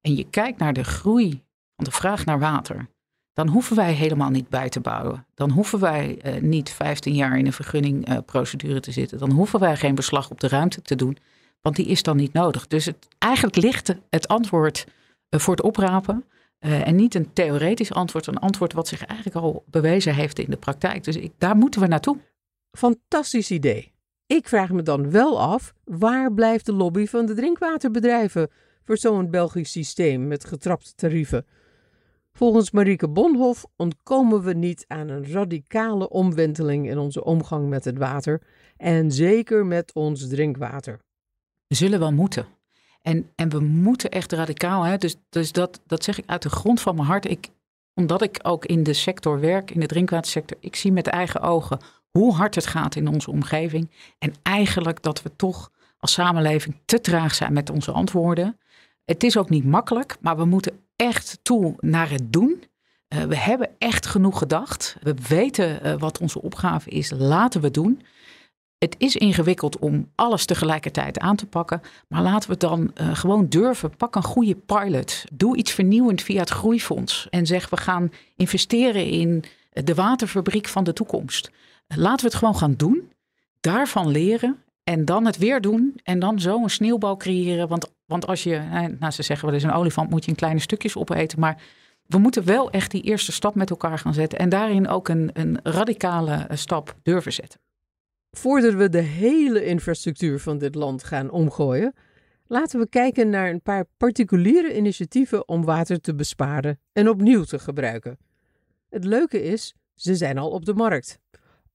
en 0.00 0.14
je 0.14 0.26
kijkt 0.30 0.58
naar 0.58 0.72
de 0.72 0.84
groei 0.84 1.42
van 1.76 1.84
de 1.84 1.90
vraag 1.90 2.24
naar 2.24 2.38
water. 2.38 2.88
dan 3.32 3.48
hoeven 3.48 3.76
wij 3.76 3.92
helemaal 3.92 4.30
niet 4.30 4.48
bij 4.48 4.68
te 4.68 4.80
bouwen. 4.80 5.26
Dan 5.34 5.50
hoeven 5.50 5.80
wij 5.80 6.18
uh, 6.24 6.42
niet 6.42 6.70
15 6.70 7.14
jaar 7.14 7.38
in 7.38 7.46
een 7.46 7.52
vergunningprocedure 7.52 8.80
te 8.80 8.92
zitten. 8.92 9.18
Dan 9.18 9.30
hoeven 9.30 9.60
wij 9.60 9.76
geen 9.76 9.94
beslag 9.94 10.30
op 10.30 10.40
de 10.40 10.48
ruimte 10.48 10.82
te 10.82 10.94
doen. 10.94 11.18
Want 11.64 11.76
die 11.76 11.86
is 11.86 12.02
dan 12.02 12.16
niet 12.16 12.32
nodig. 12.32 12.66
Dus 12.66 12.84
het, 12.84 13.08
eigenlijk 13.18 13.56
ligt 13.56 13.94
het 14.10 14.28
antwoord 14.28 14.86
uh, 15.30 15.40
voor 15.40 15.54
het 15.54 15.64
oprapen. 15.64 16.24
Uh, 16.60 16.88
en 16.88 16.96
niet 16.96 17.14
een 17.14 17.32
theoretisch 17.32 17.92
antwoord, 17.92 18.26
een 18.26 18.38
antwoord 18.38 18.72
wat 18.72 18.88
zich 18.88 19.04
eigenlijk 19.04 19.36
al 19.36 19.64
bewezen 19.66 20.14
heeft 20.14 20.38
in 20.38 20.50
de 20.50 20.56
praktijk. 20.56 21.04
Dus 21.04 21.16
ik, 21.16 21.32
daar 21.38 21.56
moeten 21.56 21.80
we 21.80 21.86
naartoe. 21.86 22.18
Fantastisch 22.70 23.50
idee. 23.50 23.92
Ik 24.26 24.48
vraag 24.48 24.70
me 24.70 24.82
dan 24.82 25.10
wel 25.10 25.40
af, 25.40 25.74
waar 25.84 26.32
blijft 26.32 26.66
de 26.66 26.72
lobby 26.72 27.06
van 27.06 27.26
de 27.26 27.34
drinkwaterbedrijven 27.34 28.50
voor 28.84 28.96
zo'n 28.96 29.30
Belgisch 29.30 29.70
systeem 29.70 30.26
met 30.26 30.44
getrapte 30.44 30.94
tarieven? 30.94 31.46
Volgens 32.32 32.70
Marieke 32.70 33.08
Bonhoff 33.08 33.66
ontkomen 33.76 34.42
we 34.42 34.52
niet 34.52 34.84
aan 34.88 35.08
een 35.08 35.32
radicale 35.32 36.08
omwenteling 36.08 36.88
in 36.88 36.98
onze 36.98 37.24
omgang 37.24 37.68
met 37.68 37.84
het 37.84 37.98
water 37.98 38.42
en 38.76 39.12
zeker 39.12 39.66
met 39.66 39.92
ons 39.92 40.28
drinkwater. 40.28 41.03
Zullen 41.74 41.98
wel 41.98 42.12
moeten. 42.12 42.46
En, 43.02 43.30
en 43.34 43.48
we 43.48 43.60
moeten 43.60 44.10
echt 44.10 44.32
radicaal. 44.32 44.82
Hè? 44.82 44.96
Dus, 44.96 45.16
dus 45.28 45.52
dat, 45.52 45.80
dat 45.86 46.04
zeg 46.04 46.18
ik 46.18 46.24
uit 46.26 46.42
de 46.42 46.50
grond 46.50 46.80
van 46.80 46.94
mijn 46.94 47.06
hart. 47.06 47.30
Ik, 47.30 47.48
omdat 47.94 48.22
ik 48.22 48.38
ook 48.42 48.64
in 48.64 48.82
de 48.82 48.92
sector 48.92 49.40
werk, 49.40 49.70
in 49.70 49.80
de 49.80 49.86
drinkwatersector, 49.86 50.56
ik 50.60 50.76
zie 50.76 50.92
met 50.92 51.06
eigen 51.06 51.40
ogen 51.40 51.78
hoe 52.10 52.34
hard 52.34 52.54
het 52.54 52.66
gaat 52.66 52.96
in 52.96 53.08
onze 53.08 53.30
omgeving. 53.30 53.90
En 54.18 54.34
eigenlijk 54.42 55.02
dat 55.02 55.22
we 55.22 55.36
toch 55.36 55.70
als 55.98 56.12
samenleving 56.12 56.76
te 56.84 57.00
traag 57.00 57.34
zijn 57.34 57.52
met 57.52 57.70
onze 57.70 57.92
antwoorden. 57.92 58.58
Het 59.04 59.22
is 59.22 59.36
ook 59.36 59.50
niet 59.50 59.64
makkelijk, 59.64 60.16
maar 60.20 60.36
we 60.36 60.44
moeten 60.44 60.80
echt 60.96 61.38
toe 61.42 61.74
naar 61.80 62.10
het 62.10 62.32
doen. 62.32 62.64
Uh, 63.08 63.22
we 63.22 63.36
hebben 63.36 63.70
echt 63.78 64.06
genoeg 64.06 64.38
gedacht. 64.38 64.96
We 65.02 65.14
weten 65.28 65.86
uh, 65.86 65.94
wat 65.98 66.18
onze 66.18 66.42
opgave 66.42 66.90
is. 66.90 67.10
Laten 67.10 67.60
we 67.60 67.70
doen. 67.70 68.02
Het 68.84 68.94
is 68.98 69.16
ingewikkeld 69.16 69.78
om 69.78 70.10
alles 70.14 70.44
tegelijkertijd 70.44 71.18
aan 71.18 71.36
te 71.36 71.46
pakken. 71.46 71.80
Maar 72.08 72.22
laten 72.22 72.50
we 72.50 72.56
dan 72.56 72.92
uh, 73.00 73.16
gewoon 73.16 73.48
durven. 73.48 73.96
Pak 73.96 74.14
een 74.14 74.22
goede 74.22 74.54
pilot. 74.54 75.24
Doe 75.32 75.56
iets 75.56 75.72
vernieuwend 75.72 76.22
via 76.22 76.40
het 76.40 76.50
groeifonds. 76.50 77.26
En 77.30 77.46
zeg 77.46 77.70
we 77.70 77.76
gaan 77.76 78.10
investeren 78.36 79.06
in 79.06 79.44
de 79.72 79.94
waterfabriek 79.94 80.68
van 80.68 80.84
de 80.84 80.92
toekomst. 80.92 81.50
Laten 81.86 82.24
we 82.24 82.30
het 82.30 82.34
gewoon 82.34 82.56
gaan 82.56 82.74
doen, 82.74 83.12
daarvan 83.60 84.08
leren 84.08 84.62
en 84.82 85.04
dan 85.04 85.26
het 85.26 85.38
weer 85.38 85.60
doen 85.60 86.00
en 86.02 86.18
dan 86.18 86.40
zo 86.40 86.62
een 86.62 86.70
sneeuwbal 86.70 87.16
creëren. 87.16 87.68
Want, 87.68 87.90
want 88.06 88.26
als 88.26 88.42
je, 88.42 88.60
nou 88.98 89.12
ze 89.12 89.22
zeggen 89.22 89.46
wel 89.46 89.54
eens 89.54 89.64
een 89.64 89.72
olifant 89.72 90.10
moet 90.10 90.24
je 90.24 90.30
in 90.30 90.36
kleine 90.36 90.60
stukjes 90.60 90.96
opeten, 90.96 91.40
maar 91.40 91.62
we 92.06 92.18
moeten 92.18 92.44
wel 92.44 92.70
echt 92.70 92.90
die 92.90 93.02
eerste 93.02 93.32
stap 93.32 93.54
met 93.54 93.70
elkaar 93.70 93.98
gaan 93.98 94.14
zetten 94.14 94.38
en 94.38 94.48
daarin 94.48 94.88
ook 94.88 95.08
een, 95.08 95.30
een 95.32 95.58
radicale 95.62 96.46
stap 96.52 96.94
durven 97.02 97.32
zetten. 97.32 97.60
Voordat 98.34 98.74
we 98.74 98.88
de 98.88 99.00
hele 99.00 99.64
infrastructuur 99.64 100.40
van 100.40 100.58
dit 100.58 100.74
land 100.74 101.04
gaan 101.04 101.30
omgooien, 101.30 101.94
laten 102.46 102.80
we 102.80 102.88
kijken 102.88 103.30
naar 103.30 103.50
een 103.50 103.62
paar 103.62 103.84
particuliere 103.96 104.76
initiatieven 104.76 105.48
om 105.48 105.64
water 105.64 106.00
te 106.00 106.14
besparen 106.14 106.80
en 106.92 107.08
opnieuw 107.08 107.44
te 107.44 107.58
gebruiken. 107.58 108.18
Het 108.90 109.04
leuke 109.04 109.42
is, 109.42 109.74
ze 109.94 110.14
zijn 110.14 110.38
al 110.38 110.50
op 110.50 110.64
de 110.64 110.74
markt. 110.74 111.18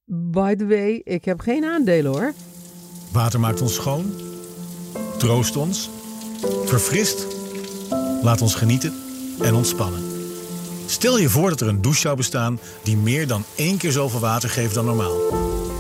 By 0.06 0.56
the 0.56 0.68
way, 0.68 1.02
ik 1.04 1.26
heb 1.26 1.40
geen 1.40 1.64
aandelen 1.64 2.12
hoor. 2.12 2.34
Water 3.12 3.40
maakt 3.40 3.62
ons 3.62 3.74
schoon, 3.74 4.14
troost 5.18 5.56
ons, 5.56 5.90
verfrist, 6.66 7.28
laat 8.24 8.42
ons 8.42 8.56
genieten 8.56 8.94
en 9.42 9.54
ontspannen. 9.54 10.04
Stel 10.86 11.18
je 11.18 11.30
voor 11.30 11.50
dat 11.50 11.62
er 11.62 11.68
een 11.68 11.82
douche 11.82 12.00
zou 12.00 12.16
bestaan 12.16 12.60
die 12.84 12.98
meer 12.98 13.28
dan 13.28 13.44
één 13.56 13.78
keer 13.78 13.92
zoveel 13.92 14.20
water 14.20 14.50
geeft 14.50 14.74
dan 14.74 14.86
normaal. 14.86 15.18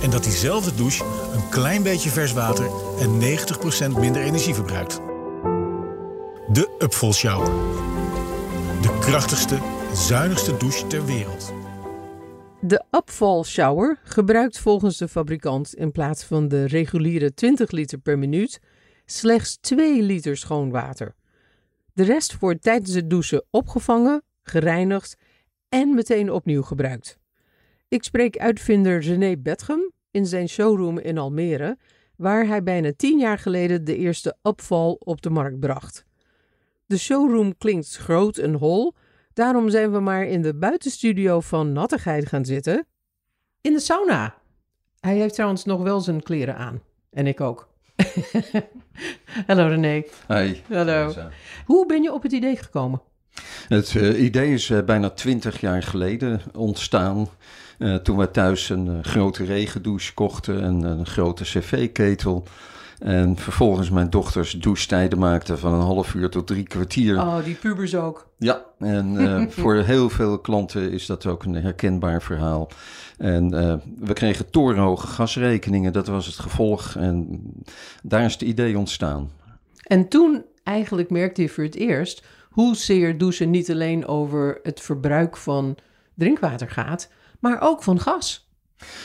En 0.01 0.09
dat 0.09 0.23
diezelfde 0.23 0.75
douche 0.75 1.03
een 1.33 1.49
klein 1.49 1.83
beetje 1.83 2.09
vers 2.09 2.33
water 2.33 2.69
en 2.99 3.19
90% 3.93 3.99
minder 3.99 4.21
energie 4.21 4.53
verbruikt. 4.53 4.95
De 6.51 6.75
Upfall 6.79 7.11
Shower. 7.11 7.51
De 8.81 8.97
krachtigste, 8.99 9.57
zuinigste 9.93 10.57
douche 10.57 10.87
ter 10.87 11.05
wereld. 11.05 11.53
De 12.61 12.83
Upfall 12.91 13.43
Shower 13.43 13.99
gebruikt 14.03 14.59
volgens 14.59 14.97
de 14.97 15.07
fabrikant 15.07 15.75
in 15.75 15.91
plaats 15.91 16.23
van 16.23 16.47
de 16.47 16.67
reguliere 16.67 17.33
20 17.33 17.71
liter 17.71 17.97
per 17.97 18.19
minuut 18.19 18.59
slechts 19.05 19.57
2 19.61 20.01
liter 20.01 20.37
schoon 20.37 20.69
water. 20.69 21.15
De 21.93 22.03
rest 22.03 22.39
wordt 22.39 22.61
tijdens 22.61 22.93
het 22.93 23.09
douchen 23.09 23.45
opgevangen, 23.49 24.23
gereinigd 24.43 25.17
en 25.69 25.95
meteen 25.95 26.31
opnieuw 26.31 26.61
gebruikt. 26.61 27.18
Ik 27.89 28.03
spreek 28.03 28.37
uitvinder 28.37 29.01
René 29.01 29.37
Betgem 29.37 29.91
in 30.11 30.25
zijn 30.25 30.49
showroom 30.49 30.99
in 30.99 31.17
Almere, 31.17 31.77
waar 32.15 32.47
hij 32.47 32.63
bijna 32.63 32.91
10 32.95 33.19
jaar 33.19 33.37
geleden 33.37 33.83
de 33.83 33.95
eerste 33.95 34.37
Upfall 34.43 34.95
op 34.99 35.21
de 35.21 35.29
markt 35.29 35.59
bracht. 35.59 36.05
De 36.85 36.97
showroom 36.97 37.57
klinkt 37.57 37.97
groot 37.97 38.37
en 38.37 38.53
hol, 38.53 38.93
daarom 39.33 39.69
zijn 39.69 39.91
we 39.91 39.99
maar 39.99 40.25
in 40.25 40.41
de 40.41 40.55
buitenstudio 40.55 41.39
van 41.39 41.73
Nattigheid 41.73 42.27
gaan 42.27 42.45
zitten. 42.45 42.87
In 43.61 43.73
de 43.73 43.79
sauna. 43.79 44.35
Hij 44.99 45.17
heeft 45.17 45.33
trouwens 45.33 45.65
nog 45.65 45.81
wel 45.81 45.99
zijn 45.99 46.23
kleren 46.23 46.57
aan. 46.57 46.81
En 47.11 47.27
ik 47.27 47.41
ook. 47.41 47.69
Hallo 49.47 49.67
René. 49.67 50.03
Hi. 50.27 50.55
Hallo. 50.69 51.13
Hoe 51.65 51.85
ben 51.85 52.01
je 52.01 52.13
op 52.13 52.23
het 52.23 52.31
idee 52.31 52.55
gekomen? 52.55 53.01
Het 53.67 53.93
uh, 53.93 54.23
idee 54.23 54.53
is 54.53 54.69
uh, 54.69 54.83
bijna 54.83 55.09
twintig 55.09 55.61
jaar 55.61 55.83
geleden 55.83 56.41
ontstaan. 56.53 57.27
Uh, 57.79 57.95
toen 57.95 58.17
we 58.17 58.31
thuis 58.31 58.69
een 58.69 59.03
grote 59.03 59.43
regendouche 59.43 60.13
kochten 60.13 60.61
en 60.63 60.83
een 60.83 61.05
grote 61.05 61.43
cv-ketel. 61.43 62.43
En 62.99 63.37
vervolgens 63.37 63.89
mijn 63.89 64.09
dochters 64.09 64.51
douchtijden 64.51 65.19
maakten 65.19 65.59
van 65.59 65.73
een 65.73 65.81
half 65.81 66.13
uur 66.13 66.29
tot 66.29 66.47
drie 66.47 66.63
kwartier. 66.63 67.17
Oh, 67.17 67.43
die 67.43 67.55
pubers 67.55 67.95
ook. 67.95 68.27
Ja, 68.37 68.63
en 68.79 69.17
voor 69.51 69.75
heel 69.75 70.09
veel 70.09 70.39
klanten 70.39 70.91
is 70.91 71.05
dat 71.05 71.25
ook 71.25 71.43
een 71.43 71.55
herkenbaar 71.55 72.21
verhaal. 72.21 72.69
En 73.17 73.49
we 73.99 74.13
kregen 74.13 74.49
torenhoge 74.49 75.07
gasrekeningen, 75.07 75.93
dat 75.93 76.07
was 76.07 76.25
het 76.25 76.39
gevolg. 76.39 76.95
En 76.95 77.41
daar 78.03 78.25
is 78.25 78.33
het 78.33 78.41
idee 78.41 78.77
ontstaan. 78.77 79.31
En 79.83 80.07
toen 80.07 80.45
eigenlijk 80.63 81.09
merkte 81.09 81.41
je 81.41 81.49
voor 81.49 81.63
het 81.63 81.75
eerst 81.75 82.23
hoezeer 82.49 83.17
douchen 83.17 83.49
niet 83.49 83.71
alleen 83.71 84.07
over 84.07 84.59
het 84.63 84.81
verbruik 84.81 85.37
van 85.37 85.77
drinkwater 86.13 86.69
gaat, 86.69 87.09
maar 87.39 87.61
ook 87.61 87.83
van 87.83 87.99
gas. 87.99 88.47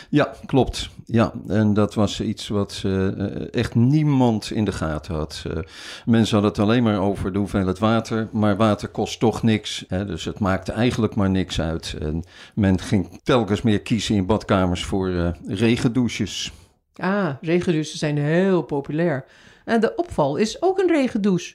Ja, 0.09 0.35
klopt. 0.47 0.91
Ja, 1.05 1.33
en 1.49 1.75
dat 1.75 1.95
was 1.95 2.21
iets 2.21 2.49
wat 2.49 2.83
uh, 2.87 3.55
echt 3.55 3.75
niemand 3.75 4.51
in 4.51 4.65
de 4.65 4.73
gaten 4.73 5.15
had. 5.15 5.45
Uh, 5.47 5.59
mensen 6.05 6.33
hadden 6.33 6.51
het 6.51 6.61
alleen 6.61 6.83
maar 6.83 7.01
over 7.01 7.33
de 7.33 7.39
hoeveelheid 7.39 7.79
water, 7.79 8.29
maar 8.33 8.57
water 8.57 8.89
kost 8.89 9.21
toch 9.21 9.43
niks. 9.43 9.85
Hè, 9.89 10.05
dus 10.05 10.25
het 10.25 10.39
maakte 10.39 10.73
eigenlijk 10.73 11.15
maar 11.15 11.31
niks 11.31 11.61
uit. 11.61 11.97
En 12.01 12.25
men 12.55 12.81
ging 12.81 13.21
telkens 13.23 13.63
meer 13.63 13.81
kiezen 13.81 14.15
in 14.15 14.27
badkamers 14.27 14.85
voor 14.85 15.09
uh, 15.09 15.29
regendouches. 15.47 16.53
Ah, 16.95 17.31
regendouches 17.41 17.99
zijn 17.99 18.19
heel 18.19 18.63
populair. 18.63 19.25
En 19.65 19.81
de 19.81 19.95
opval 19.95 20.37
is 20.37 20.63
ook 20.63 20.79
een 20.79 20.89
regendouche. 20.89 21.55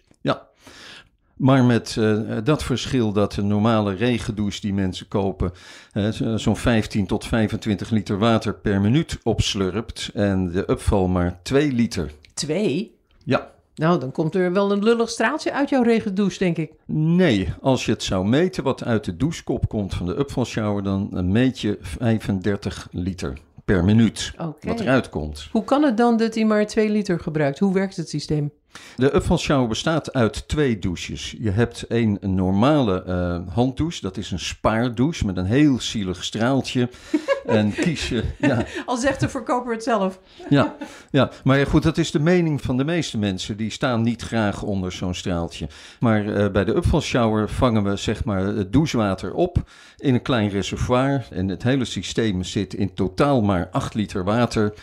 Maar 1.39 1.63
met 1.63 1.95
uh, 1.99 2.37
dat 2.43 2.63
verschil 2.63 3.11
dat 3.11 3.33
de 3.33 3.41
normale 3.41 3.93
regendouche 3.93 4.61
die 4.61 4.73
mensen 4.73 5.07
kopen 5.07 5.51
uh, 5.93 6.09
zo'n 6.35 6.55
15 6.55 7.05
tot 7.05 7.25
25 7.25 7.89
liter 7.89 8.17
water 8.17 8.53
per 8.53 8.81
minuut 8.81 9.17
opslurpt 9.23 10.09
en 10.13 10.51
de 10.51 10.71
upval 10.71 11.07
maar 11.07 11.39
2 11.43 11.71
liter. 11.71 12.11
Twee? 12.33 12.95
Ja. 13.23 13.51
Nou, 13.75 13.99
dan 13.99 14.11
komt 14.11 14.35
er 14.35 14.53
wel 14.53 14.71
een 14.71 14.83
lullig 14.83 15.09
straaltje 15.09 15.53
uit 15.53 15.69
jouw 15.69 15.83
regendouche, 15.83 16.39
denk 16.39 16.57
ik. 16.57 16.71
Nee, 16.85 17.53
als 17.61 17.85
je 17.85 17.91
het 17.91 18.03
zou 18.03 18.27
meten 18.27 18.63
wat 18.63 18.83
uit 18.83 19.03
de 19.03 19.17
douchekop 19.17 19.67
komt 19.67 19.93
van 19.93 20.05
de 20.05 20.19
upval 20.19 20.45
shower, 20.45 20.83
dan 20.83 21.31
meet 21.31 21.59
je 21.59 21.77
35 21.81 22.87
liter 22.91 23.37
per 23.65 23.83
minuut 23.83 24.33
okay. 24.37 24.53
wat 24.61 24.79
eruit 24.79 25.09
komt. 25.09 25.47
Hoe 25.51 25.63
kan 25.63 25.83
het 25.83 25.97
dan 25.97 26.17
dat 26.17 26.35
hij 26.35 26.45
maar 26.45 26.67
2 26.67 26.89
liter 26.89 27.19
gebruikt? 27.19 27.59
Hoe 27.59 27.73
werkt 27.73 27.95
het 27.95 28.09
systeem? 28.09 28.51
De 28.95 29.15
upval 29.15 29.67
bestaat 29.67 30.13
uit 30.13 30.47
twee 30.47 30.79
douches. 30.79 31.35
Je 31.39 31.51
hebt 31.51 31.85
een 31.87 32.17
normale 32.21 33.03
uh, 33.07 33.53
handdouche, 33.53 34.01
dat 34.01 34.17
is 34.17 34.31
een 34.31 34.39
spaardouche 34.39 35.25
met 35.25 35.37
een 35.37 35.45
heel 35.45 35.79
zielig 35.79 36.23
straaltje. 36.23 36.89
en 37.45 37.73
kies 37.73 38.09
je. 38.09 38.23
Ja. 38.37 38.65
Al 38.85 38.97
zegt 38.97 39.19
de 39.19 39.29
verkoper 39.29 39.73
het 39.73 39.83
zelf. 39.83 40.19
ja, 40.49 40.75
ja, 41.11 41.31
maar 41.43 41.67
goed, 41.67 41.83
dat 41.83 41.97
is 41.97 42.11
de 42.11 42.19
mening 42.19 42.61
van 42.61 42.77
de 42.77 42.83
meeste 42.83 43.17
mensen. 43.17 43.57
Die 43.57 43.71
staan 43.71 44.01
niet 44.01 44.21
graag 44.21 44.61
onder 44.61 44.91
zo'n 44.91 45.13
straaltje. 45.13 45.67
Maar 45.99 46.25
uh, 46.25 46.47
bij 46.47 46.65
de 46.65 46.75
upval 46.75 47.47
vangen 47.47 47.83
we 47.83 47.95
zeg 47.95 48.23
maar 48.23 48.41
het 48.41 48.73
douchewater 48.73 49.33
op 49.33 49.57
in 49.97 50.13
een 50.13 50.21
klein 50.21 50.49
reservoir. 50.49 51.27
En 51.29 51.47
het 51.47 51.63
hele 51.63 51.85
systeem 51.85 52.43
zit 52.43 52.73
in 52.73 52.93
totaal 52.93 53.41
maar 53.41 53.67
8 53.71 53.93
liter 53.93 54.23
water. 54.23 54.73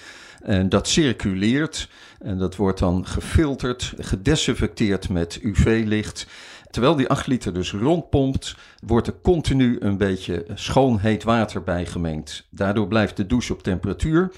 En 0.42 0.68
dat 0.68 0.88
circuleert 0.88 1.88
en 2.18 2.38
dat 2.38 2.56
wordt 2.56 2.78
dan 2.78 3.06
gefilterd, 3.06 3.94
gedesinfecteerd 3.98 5.08
met 5.08 5.38
UV-licht. 5.42 6.26
Terwijl 6.70 6.96
die 6.96 7.08
8 7.08 7.26
liter 7.26 7.54
dus 7.54 7.72
rondpompt, 7.72 8.54
wordt 8.86 9.06
er 9.06 9.14
continu 9.22 9.76
een 9.80 9.96
beetje 9.96 10.46
schoon 10.54 10.98
heet 10.98 11.22
water 11.22 11.62
bijgemengd. 11.62 12.46
Daardoor 12.50 12.88
blijft 12.88 13.16
de 13.16 13.26
douche 13.26 13.52
op 13.52 13.62
temperatuur 13.62 14.30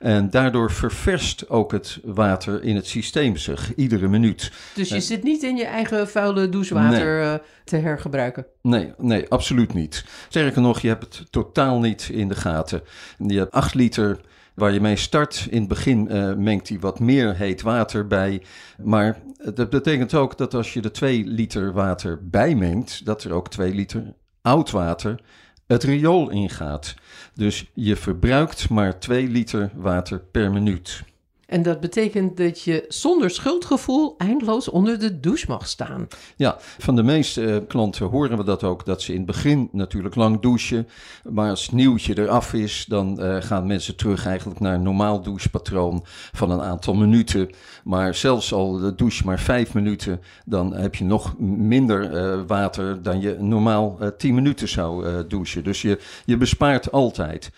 en 0.00 0.30
daardoor 0.30 0.72
ververst 0.72 1.48
ook 1.48 1.72
het 1.72 1.98
water 2.04 2.62
in 2.62 2.76
het 2.76 2.86
systeem 2.86 3.36
zich 3.36 3.74
iedere 3.74 4.08
minuut. 4.08 4.52
Dus 4.74 4.88
je 4.88 5.00
zit 5.00 5.22
niet 5.22 5.42
in 5.42 5.56
je 5.56 5.64
eigen 5.64 6.08
vuile 6.08 6.48
douchewater 6.48 7.24
nee. 7.24 7.38
te 7.64 7.76
hergebruiken? 7.76 8.46
Nee, 8.62 8.92
nee, 8.98 9.28
absoluut 9.28 9.74
niet. 9.74 10.04
Sterker 10.28 10.60
nog, 10.60 10.80
je 10.80 10.88
hebt 10.88 11.18
het 11.18 11.32
totaal 11.32 11.80
niet 11.80 12.08
in 12.12 12.28
de 12.28 12.34
gaten. 12.34 12.82
Je 13.18 13.38
hebt 13.38 13.52
8 13.52 13.74
liter 13.74 14.20
waar 14.56 14.72
je 14.72 14.80
mee 14.80 14.96
start. 14.96 15.46
In 15.50 15.58
het 15.58 15.68
begin 15.68 16.08
uh, 16.10 16.34
mengt 16.34 16.68
hij 16.68 16.78
wat 16.78 17.00
meer 17.00 17.36
heet 17.36 17.62
water 17.62 18.06
bij. 18.06 18.42
Maar 18.82 19.20
dat 19.54 19.70
betekent 19.70 20.14
ook 20.14 20.38
dat 20.38 20.54
als 20.54 20.72
je 20.72 20.80
er 20.80 20.92
2 20.92 21.24
liter 21.24 21.72
water 21.72 22.28
bijmengt, 22.28 23.04
dat 23.04 23.24
er 23.24 23.32
ook 23.32 23.48
2 23.48 23.74
liter 23.74 24.14
oud 24.42 24.70
water 24.70 25.20
het 25.66 25.82
riool 25.82 26.30
ingaat. 26.30 26.94
Dus 27.34 27.70
je 27.74 27.96
verbruikt 27.96 28.68
maar 28.70 28.98
2 28.98 29.28
liter 29.28 29.70
water 29.74 30.20
per 30.20 30.52
minuut. 30.52 31.02
En 31.46 31.62
dat 31.62 31.80
betekent 31.80 32.36
dat 32.36 32.62
je 32.62 32.84
zonder 32.88 33.30
schuldgevoel 33.30 34.14
eindeloos 34.18 34.68
onder 34.68 34.98
de 34.98 35.20
douche 35.20 35.46
mag 35.48 35.68
staan. 35.68 36.08
Ja, 36.36 36.56
van 36.58 36.96
de 36.96 37.02
meeste 37.02 37.64
klanten 37.68 38.06
horen 38.06 38.36
we 38.36 38.44
dat 38.44 38.64
ook, 38.64 38.84
dat 38.84 39.02
ze 39.02 39.10
in 39.12 39.16
het 39.16 39.26
begin 39.26 39.68
natuurlijk 39.72 40.14
lang 40.14 40.40
douchen. 40.40 40.88
Maar 41.24 41.50
als 41.50 41.62
het 41.62 41.72
nieuwtje 41.72 42.18
eraf 42.18 42.52
is, 42.52 42.84
dan 42.88 43.20
uh, 43.20 43.36
gaan 43.40 43.66
mensen 43.66 43.96
terug 43.96 44.26
eigenlijk 44.26 44.60
naar 44.60 44.74
een 44.74 44.82
normaal 44.82 45.22
douchepatroon 45.22 46.04
van 46.32 46.50
een 46.50 46.62
aantal 46.62 46.94
minuten. 46.94 47.50
Maar 47.84 48.14
zelfs 48.14 48.52
al 48.52 48.78
de 48.78 48.94
douche 48.94 49.24
maar 49.24 49.40
vijf 49.40 49.74
minuten, 49.74 50.20
dan 50.44 50.74
heb 50.74 50.94
je 50.94 51.04
nog 51.04 51.38
minder 51.38 52.12
uh, 52.12 52.40
water 52.46 53.02
dan 53.02 53.20
je 53.20 53.36
normaal 53.40 53.96
uh, 54.00 54.08
tien 54.18 54.34
minuten 54.34 54.68
zou 54.68 55.26
douchen. 55.26 55.64
Dus 55.64 55.82
je, 55.82 55.98
je 56.24 56.36
bespaart 56.36 56.92
altijd. 56.92 57.50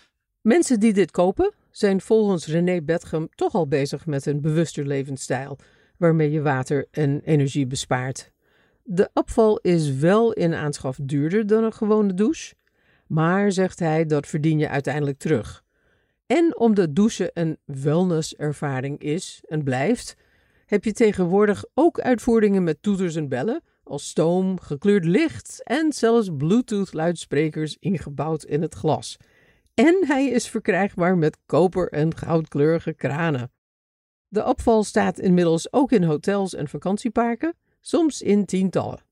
Mensen 0.49 0.81
die 0.81 0.93
dit 0.93 1.11
kopen, 1.11 1.53
zijn 1.71 2.01
volgens 2.01 2.47
René 2.47 2.83
Betgem 2.83 3.29
toch 3.35 3.55
al 3.55 3.69
bezig 3.69 4.07
met 4.07 4.27
een 4.27 4.41
bewuster 4.41 4.87
levensstijl, 4.87 5.59
waarmee 5.97 6.31
je 6.31 6.43
water 6.43 6.87
en 6.91 7.21
energie 7.25 7.67
bespaart. 7.67 8.33
De 8.83 9.11
opval 9.15 9.59
is 9.59 9.95
wel 9.95 10.33
in 10.33 10.55
aanschaf 10.55 10.99
duurder 11.03 11.47
dan 11.47 11.65
een 11.65 11.73
gewone 11.73 12.15
douche, 12.15 12.55
Maar, 13.07 13.53
zegt 13.53 13.79
hij, 13.79 14.07
dat 14.07 14.27
verdien 14.27 14.59
je 14.59 14.69
uiteindelijk 14.69 15.19
terug. 15.19 15.65
En 16.27 16.59
omdat 16.59 16.95
douchen 16.95 17.31
een 17.35 17.59
wellnesservaring 17.65 19.01
is 19.01 19.43
en 19.49 19.63
blijft, 19.65 20.17
heb 20.67 20.85
je 20.85 20.93
tegenwoordig 20.93 21.65
ook 21.75 22.01
uitvoeringen 22.01 22.65
met 22.65 22.83
toeters 22.83 23.17
en 23.17 23.29
bellen, 23.29 23.63
als 23.83 24.09
stoom, 24.09 24.61
gekleurd 24.61 25.05
licht 25.05 25.61
en 25.65 25.93
zelfs 25.93 26.29
Bluetooth-luidsprekers 26.37 27.77
ingebouwd 27.81 28.45
in 28.45 28.63
het 28.63 28.75
glas. 28.75 29.19
En 29.79 30.05
hij 30.07 30.29
is 30.29 30.49
verkrijgbaar 30.49 31.19
met 31.19 31.39
koper- 31.47 31.93
en 31.93 32.17
goudkleurige 32.17 32.93
kranen. 32.93 33.53
De 34.29 34.45
opval 34.45 34.85
staat 34.85 35.19
inmiddels 35.19 35.73
ook 35.73 35.93
in 35.93 36.03
hotels 36.03 36.55
en 36.55 36.69
vakantieparken, 36.69 37.55
soms 37.81 38.23
in 38.23 38.45
tientallen. 38.45 39.03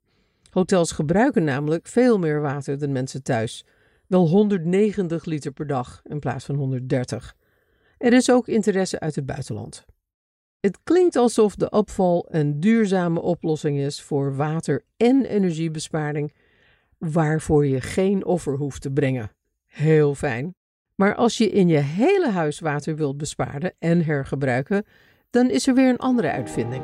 Hotels 0.50 0.92
gebruiken 0.92 1.44
namelijk 1.44 1.86
veel 1.86 2.18
meer 2.18 2.40
water 2.40 2.78
dan 2.78 2.92
mensen 2.92 3.22
thuis. 3.22 3.64
Wel 4.06 4.28
190 4.28 5.24
liter 5.24 5.52
per 5.52 5.66
dag 5.66 6.00
in 6.04 6.18
plaats 6.18 6.44
van 6.44 6.54
130. 6.54 7.36
Er 7.98 8.12
is 8.12 8.30
ook 8.30 8.48
interesse 8.48 9.00
uit 9.00 9.14
het 9.14 9.26
buitenland. 9.26 9.84
Het 10.60 10.78
klinkt 10.84 11.16
alsof 11.16 11.54
de 11.54 11.70
opval 11.70 12.26
een 12.30 12.60
duurzame 12.60 13.20
oplossing 13.20 13.78
is 13.78 14.02
voor 14.02 14.36
water- 14.36 14.84
en 14.96 15.24
energiebesparing, 15.24 16.34
waarvoor 16.98 17.66
je 17.66 17.80
geen 17.80 18.24
offer 18.24 18.56
hoeft 18.56 18.82
te 18.82 18.90
brengen. 18.90 19.30
Heel 19.66 20.14
fijn. 20.14 20.55
Maar 20.96 21.14
als 21.14 21.38
je 21.38 21.50
in 21.50 21.68
je 21.68 21.78
hele 21.78 22.30
huis 22.30 22.60
water 22.60 22.96
wilt 22.96 23.16
besparen 23.16 23.74
en 23.78 24.04
hergebruiken, 24.04 24.84
dan 25.30 25.50
is 25.50 25.66
er 25.66 25.74
weer 25.74 25.88
een 25.88 25.98
andere 25.98 26.30
uitvinding. 26.30 26.82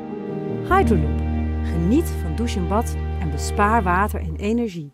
Hydroloop. 0.69 1.19
Geniet 1.63 2.05
van 2.05 2.35
douche 2.35 2.59
en 2.59 2.67
bad 2.67 2.95
en 3.19 3.31
bespaar 3.31 3.83
water 3.83 4.21
en 4.21 4.35
energie. 4.35 4.91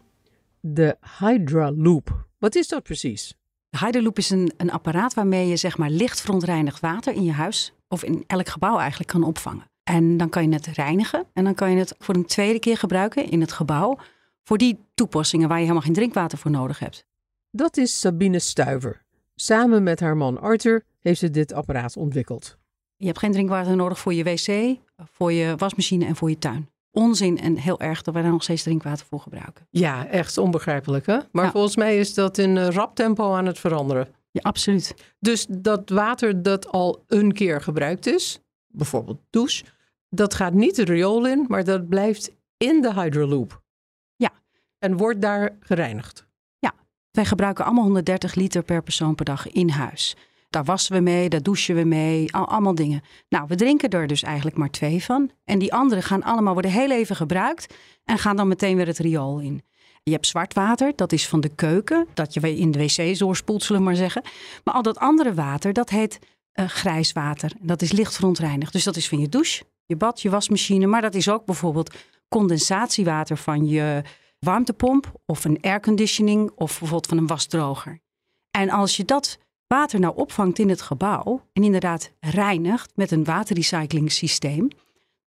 De 0.59 0.97
Hydraloop. 1.19 2.27
Wat 2.37 2.55
is 2.55 2.67
dat 2.67 2.83
precies? 2.83 3.37
De 3.69 3.77
Hydroloop 3.77 4.17
is 4.17 4.29
een, 4.29 4.51
een 4.57 4.71
apparaat 4.71 5.13
waarmee 5.13 5.47
je 5.47 5.55
zeg 5.55 5.77
maar 5.77 5.89
licht 5.89 6.21
verontreinigd 6.21 6.79
water 6.79 7.13
in 7.13 7.23
je 7.23 7.31
huis 7.31 7.73
of 7.87 8.03
in 8.03 8.23
elk 8.27 8.49
gebouw 8.49 8.77
eigenlijk 8.77 9.09
kan 9.09 9.23
opvangen. 9.23 9.67
En 9.83 10.17
dan 10.17 10.29
kan 10.29 10.49
je 10.49 10.53
het 10.53 10.65
reinigen 10.65 11.25
en 11.33 11.43
dan 11.43 11.53
kan 11.53 11.71
je 11.71 11.77
het 11.77 11.95
voor 11.97 12.15
een 12.15 12.25
tweede 12.25 12.59
keer 12.59 12.77
gebruiken 12.77 13.29
in 13.29 13.41
het 13.41 13.51
gebouw 13.51 13.97
voor 14.43 14.57
die 14.57 14.79
toepassingen 14.93 15.47
waar 15.47 15.57
je 15.57 15.63
helemaal 15.63 15.85
geen 15.85 15.93
drinkwater 15.93 16.37
voor 16.37 16.51
nodig 16.51 16.79
hebt. 16.79 17.05
Dat 17.51 17.77
is 17.77 17.99
Sabine 17.99 18.39
Stuiver. 18.39 19.07
Samen 19.41 19.83
met 19.83 19.99
haar 19.99 20.17
man 20.17 20.39
Arthur 20.41 20.83
heeft 20.99 21.19
ze 21.19 21.29
dit 21.29 21.53
apparaat 21.53 21.97
ontwikkeld. 21.97 22.57
Je 22.95 23.05
hebt 23.05 23.19
geen 23.19 23.31
drinkwater 23.31 23.75
nodig 23.75 23.99
voor 23.99 24.13
je 24.13 24.23
wc, 24.23 24.77
voor 25.11 25.31
je 25.33 25.55
wasmachine 25.55 26.05
en 26.05 26.15
voor 26.15 26.29
je 26.29 26.37
tuin. 26.37 26.69
Onzin 26.91 27.37
en 27.39 27.57
heel 27.57 27.79
erg 27.79 28.01
dat 28.01 28.13
wij 28.13 28.23
daar 28.23 28.31
nog 28.31 28.43
steeds 28.43 28.63
drinkwater 28.63 29.05
voor 29.05 29.19
gebruiken. 29.19 29.67
Ja, 29.69 30.07
echt 30.07 30.37
onbegrijpelijk 30.37 31.05
hè? 31.05 31.17
Maar 31.31 31.45
Ja. 31.45 31.51
volgens 31.51 31.75
mij 31.75 31.97
is 31.99 32.13
dat 32.13 32.37
in 32.37 32.57
eh, 32.57 32.67
rap 32.67 32.95
tempo 32.95 33.33
aan 33.33 33.45
het 33.45 33.59
veranderen. 33.59 34.07
Ja, 34.31 34.41
absoluut. 34.41 34.93
Dus 35.19 35.45
dat 35.49 35.89
water 35.89 36.41
dat 36.43 36.67
al 36.67 37.03
een 37.07 37.31
keer 37.33 37.61
gebruikt 37.61 38.05
is, 38.05 38.39
bijvoorbeeld 38.67 39.19
douche, 39.29 39.65
dat 40.09 40.33
gaat 40.33 40.53
niet 40.53 40.75
de 40.75 40.83
riool 40.83 41.27
in, 41.27 41.45
maar 41.47 41.63
dat 41.63 41.87
blijft 41.89 42.31
in 42.57 42.81
de 42.81 42.93
Hydraloop. 42.93 43.61
Ja. 44.15 44.31
En 44.79 44.97
wordt 44.97 45.21
daar 45.21 45.57
gereinigd. 45.59 46.27
Wij 47.19 47.27
gebruiken 47.27 47.65
allemaal 47.65 47.83
130 47.83 48.35
liter 48.35 48.63
per 48.63 48.83
persoon 48.83 49.15
per 49.15 49.25
dag 49.25 49.51
in 49.51 49.69
huis. 49.69 50.15
Daar 50.49 50.63
wassen 50.63 50.93
we 50.95 50.99
mee, 50.99 51.29
daar 51.29 51.43
douchen 51.43 51.75
we 51.75 51.83
mee, 51.83 52.33
al, 52.33 52.47
allemaal 52.47 52.75
dingen. 52.75 53.01
Nou, 53.29 53.45
we 53.47 53.55
drinken 53.55 53.89
er 53.89 54.07
dus 54.07 54.23
eigenlijk 54.23 54.57
maar 54.57 54.69
twee 54.69 55.03
van. 55.03 55.31
En 55.45 55.59
die 55.59 55.73
andere 55.73 56.01
gaan 56.01 56.23
allemaal 56.23 56.53
worden 56.53 56.71
heel 56.71 56.91
even 56.91 57.15
gebruikt 57.15 57.75
en 58.05 58.17
gaan 58.17 58.35
dan 58.35 58.47
meteen 58.47 58.75
weer 58.75 58.87
het 58.87 58.97
riool 58.97 59.39
in. 59.39 59.61
Je 60.03 60.11
hebt 60.11 60.27
zwart 60.27 60.53
water, 60.53 60.93
dat 60.95 61.11
is 61.11 61.27
van 61.27 61.39
de 61.39 61.49
keuken, 61.55 62.07
dat 62.13 62.33
je 62.33 62.57
in 62.57 62.71
de 62.71 62.79
wc 62.79 63.17
doorspoelt, 63.17 63.63
zullen 63.63 63.81
we 63.81 63.87
maar 63.87 63.97
zeggen. 63.97 64.21
Maar 64.63 64.73
al 64.73 64.81
dat 64.81 64.97
andere 64.97 65.33
water, 65.33 65.73
dat 65.73 65.89
heet 65.89 66.19
eh, 66.51 66.67
grijs 66.67 67.11
water. 67.11 67.51
Dat 67.59 67.81
is 67.81 67.91
licht 67.91 68.15
verontreinigd. 68.15 68.73
Dus 68.73 68.83
dat 68.83 68.95
is 68.95 69.09
van 69.09 69.19
je 69.19 69.29
douche, 69.29 69.63
je 69.85 69.95
bad, 69.95 70.21
je 70.21 70.29
wasmachine. 70.29 70.87
Maar 70.87 71.01
dat 71.01 71.15
is 71.15 71.29
ook 71.29 71.45
bijvoorbeeld 71.45 71.95
condensatiewater 72.29 73.37
van 73.37 73.67
je 73.67 74.01
warmtepomp 74.39 75.11
of 75.25 75.45
een 75.45 75.57
airconditioning 75.61 76.51
of 76.55 76.67
bijvoorbeeld 76.69 77.07
van 77.07 77.17
een 77.17 77.27
wasdroger. 77.27 77.99
En 78.51 78.69
als 78.69 78.97
je 78.97 79.05
dat 79.05 79.37
water 79.67 79.99
nou 79.99 80.15
opvangt 80.15 80.59
in 80.59 80.69
het 80.69 80.81
gebouw 80.81 81.41
en 81.53 81.63
inderdaad 81.63 82.11
reinigt 82.19 82.91
met 82.95 83.11
een 83.11 83.23
waterrecyclingssysteem, 83.23 84.67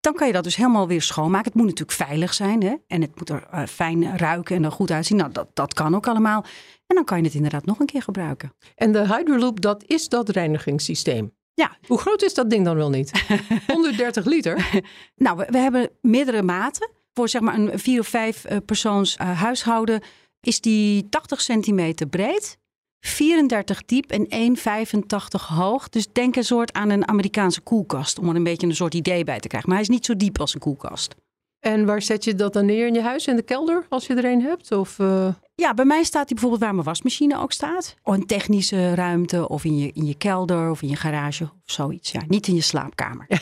dan 0.00 0.14
kan 0.14 0.26
je 0.26 0.32
dat 0.32 0.44
dus 0.44 0.56
helemaal 0.56 0.88
weer 0.88 1.02
schoonmaken. 1.02 1.46
Het 1.46 1.54
moet 1.54 1.66
natuurlijk 1.66 1.98
veilig 1.98 2.34
zijn 2.34 2.62
hè? 2.62 2.74
en 2.86 3.00
het 3.00 3.18
moet 3.18 3.28
er 3.28 3.46
eh, 3.50 3.66
fijn 3.66 4.16
ruiken 4.16 4.56
en 4.56 4.64
er 4.64 4.72
goed 4.72 4.90
uitzien. 4.90 5.16
Nou, 5.16 5.32
dat, 5.32 5.48
dat 5.54 5.74
kan 5.74 5.94
ook 5.94 6.06
allemaal. 6.06 6.44
En 6.86 6.96
dan 6.96 7.04
kan 7.04 7.18
je 7.18 7.24
het 7.24 7.34
inderdaad 7.34 7.64
nog 7.64 7.78
een 7.78 7.86
keer 7.86 8.02
gebruiken. 8.02 8.52
En 8.74 8.92
de 8.92 9.06
Hydraloop, 9.06 9.60
dat 9.60 9.84
is 9.86 10.08
dat 10.08 10.28
reinigingssysteem. 10.28 11.32
Ja. 11.54 11.76
Hoe 11.86 11.98
groot 11.98 12.22
is 12.22 12.34
dat 12.34 12.50
ding 12.50 12.64
dan 12.64 12.76
wel 12.76 12.90
niet? 12.90 13.26
130 13.66 14.24
liter? 14.24 14.82
Nou, 15.14 15.36
we, 15.36 15.46
we 15.50 15.58
hebben 15.58 15.90
meerdere 16.00 16.42
maten. 16.42 16.90
Voor 17.14 17.28
zeg 17.28 17.40
maar 17.40 17.54
een 17.54 17.78
vier 17.78 18.00
of 18.00 18.08
vijf 18.08 18.44
eh, 18.44 18.56
persoons 18.64 19.16
eh, 19.16 19.40
huishouden 19.40 20.02
is 20.40 20.60
die 20.60 21.08
80 21.08 21.40
centimeter 21.40 22.06
breed, 22.06 22.58
34 23.00 23.84
diep 23.84 24.10
en 24.10 24.56
1,85 24.56 25.46
hoog. 25.46 25.88
Dus 25.88 26.12
denk 26.12 26.36
een 26.36 26.44
soort 26.44 26.72
aan 26.72 26.90
een 26.90 27.08
Amerikaanse 27.08 27.60
koelkast, 27.60 28.18
om 28.18 28.28
er 28.28 28.36
een 28.36 28.42
beetje 28.42 28.66
een 28.66 28.74
soort 28.74 28.94
idee 28.94 29.24
bij 29.24 29.40
te 29.40 29.48
krijgen. 29.48 29.68
Maar 29.68 29.78
hij 29.78 29.88
is 29.88 29.94
niet 29.94 30.04
zo 30.04 30.16
diep 30.16 30.40
als 30.40 30.54
een 30.54 30.60
koelkast. 30.60 31.14
En 31.60 31.86
waar 31.86 32.02
zet 32.02 32.24
je 32.24 32.34
dat 32.34 32.52
dan 32.52 32.66
neer 32.66 32.86
in 32.86 32.94
je 32.94 33.02
huis? 33.02 33.26
In 33.26 33.36
de 33.36 33.42
kelder, 33.42 33.86
als 33.88 34.06
je 34.06 34.14
er 34.14 34.24
een 34.24 34.42
hebt? 34.42 34.72
Of, 34.72 34.98
eh, 34.98 35.28
Ja, 35.54 35.74
bij 35.74 35.84
mij 35.84 36.02
staat 36.02 36.24
hij 36.24 36.32
bijvoorbeeld 36.32 36.62
waar 36.62 36.74
mijn 36.74 36.86
wasmachine 36.86 37.38
ook 37.38 37.52
staat. 37.52 37.94
Of 38.02 38.14
een 38.14 38.26
technische 38.26 38.94
ruimte, 38.94 39.48
of 39.48 39.64
in 39.64 39.78
je, 39.78 39.90
in 39.92 40.06
je 40.06 40.14
kelder, 40.14 40.70
of 40.70 40.82
in 40.82 40.88
je 40.88 40.96
garage, 40.96 41.44
of 41.44 41.50
zoiets. 41.64 42.12
Ja, 42.12 42.20
niet 42.28 42.46
in 42.46 42.54
je 42.54 42.60
slaapkamer. 42.60 43.26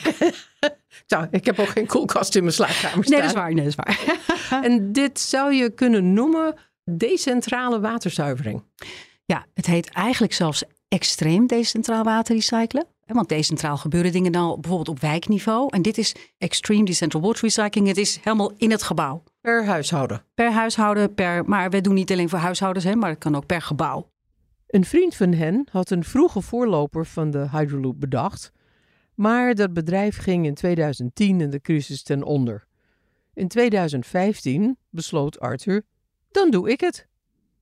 Nou, 1.07 1.27
ik 1.31 1.45
heb 1.45 1.59
ook 1.59 1.67
geen 1.67 1.87
koelkast 1.87 2.35
in 2.35 2.41
mijn 2.41 2.53
slaapkamer 2.53 3.05
staan. 3.05 3.19
Nee, 3.19 3.19
dat 3.19 3.29
is 3.29 3.35
waar. 3.35 3.53
Nee, 3.53 3.63
dat 3.63 3.65
is 3.65 3.75
waar. 3.75 4.17
En 4.65 4.91
dit 4.91 5.19
zou 5.19 5.53
je 5.53 5.69
kunnen 5.69 6.13
noemen 6.13 6.55
decentrale 6.83 7.79
waterzuivering. 7.79 8.63
Ja, 9.25 9.45
het 9.53 9.65
heet 9.65 9.89
eigenlijk 9.89 10.33
zelfs 10.33 10.63
extreem 10.87 11.47
decentraal 11.47 12.03
water 12.03 12.35
recyclen. 12.35 12.85
Want 13.13 13.29
decentraal 13.29 13.77
gebeuren 13.77 14.11
dingen 14.11 14.31
dan 14.31 14.61
bijvoorbeeld 14.61 14.89
op 14.89 14.99
wijkniveau. 14.99 15.67
En 15.69 15.81
dit 15.81 15.97
is 15.97 16.15
extreme 16.37 16.85
decentral 16.85 17.21
water 17.21 17.41
recycling. 17.41 17.87
Het 17.87 17.97
is 17.97 18.19
helemaal 18.23 18.51
in 18.57 18.71
het 18.71 18.83
gebouw. 18.83 19.23
Per 19.41 19.65
huishouden. 19.65 20.23
Per 20.33 20.51
huishouden, 20.51 21.13
per, 21.13 21.45
maar 21.45 21.69
we 21.69 21.81
doen 21.81 21.93
niet 21.93 22.11
alleen 22.11 22.29
voor 22.29 22.39
huishoudens, 22.39 22.85
hè, 22.85 22.95
maar 22.95 23.09
het 23.09 23.19
kan 23.19 23.35
ook 23.35 23.45
per 23.45 23.61
gebouw. 23.61 24.09
Een 24.67 24.85
vriend 24.85 25.15
van 25.15 25.33
hen 25.33 25.67
had 25.71 25.89
een 25.89 26.03
vroege 26.03 26.41
voorloper 26.41 27.05
van 27.05 27.31
de 27.31 27.49
Hydraloop 27.51 27.99
bedacht. 27.99 28.51
Maar 29.15 29.55
dat 29.55 29.73
bedrijf 29.73 30.17
ging 30.17 30.45
in 30.45 30.53
2010 30.53 31.41
in 31.41 31.49
de 31.49 31.61
crisis 31.61 32.03
ten 32.03 32.23
onder. 32.23 32.67
In 33.33 33.47
2015 33.47 34.77
besloot 34.89 35.39
Arthur, 35.39 35.83
dan 36.31 36.51
doe 36.51 36.69
ik 36.69 36.79
het. 36.79 37.07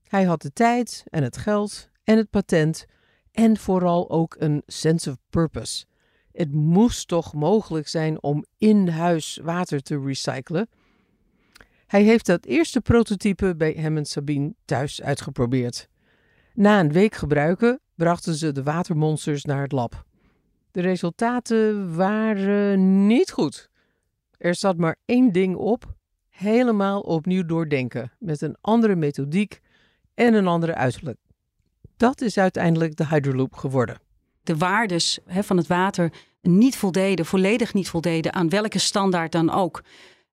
Hij 0.07 0.23
had 0.23 0.41
de 0.41 0.53
tijd 0.53 1.03
en 1.09 1.23
het 1.23 1.37
geld 1.37 1.89
en 2.03 2.17
het 2.17 2.29
patent 2.29 2.85
en 3.37 3.57
vooral 3.57 4.09
ook 4.09 4.35
een 4.39 4.63
sense 4.65 5.09
of 5.09 5.17
purpose. 5.29 5.85
Het 6.31 6.51
moest 6.51 7.07
toch 7.07 7.33
mogelijk 7.33 7.87
zijn 7.87 8.23
om 8.23 8.45
in 8.57 8.87
huis 8.87 9.39
water 9.43 9.81
te 9.81 9.99
recyclen. 9.99 10.69
Hij 11.87 12.03
heeft 12.03 12.25
dat 12.25 12.45
eerste 12.45 12.81
prototype 12.81 13.55
bij 13.55 13.71
hem 13.71 13.97
en 13.97 14.05
Sabine 14.05 14.53
thuis 14.65 15.01
uitgeprobeerd. 15.01 15.89
Na 16.53 16.79
een 16.79 16.91
week 16.91 17.15
gebruiken 17.15 17.79
brachten 17.95 18.35
ze 18.35 18.51
de 18.51 18.63
watermonsters 18.63 19.45
naar 19.45 19.61
het 19.61 19.71
lab. 19.71 20.05
De 20.71 20.81
resultaten 20.81 21.95
waren 21.95 23.07
niet 23.07 23.31
goed. 23.31 23.69
Er 24.37 24.55
zat 24.55 24.77
maar 24.77 24.97
één 25.05 25.31
ding 25.31 25.55
op: 25.55 25.95
helemaal 26.29 27.01
opnieuw 27.01 27.45
doordenken 27.45 28.11
met 28.19 28.41
een 28.41 28.57
andere 28.61 28.95
methodiek 28.95 29.61
en 30.13 30.33
een 30.33 30.47
andere 30.47 30.75
uiterlijk. 30.75 31.17
Dat 31.97 32.21
is 32.21 32.37
uiteindelijk 32.37 32.95
de 32.95 33.07
Hydraloop 33.07 33.53
geworden. 33.53 33.99
De 34.43 34.57
waardes 34.57 35.19
van 35.27 35.57
het 35.57 35.67
water 35.67 36.11
niet 36.41 36.75
voldeden, 36.75 37.25
volledig 37.25 37.73
niet 37.73 37.89
voldeden 37.89 38.33
aan 38.33 38.49
welke 38.49 38.79
standaard 38.79 39.31
dan 39.31 39.49
ook. 39.49 39.81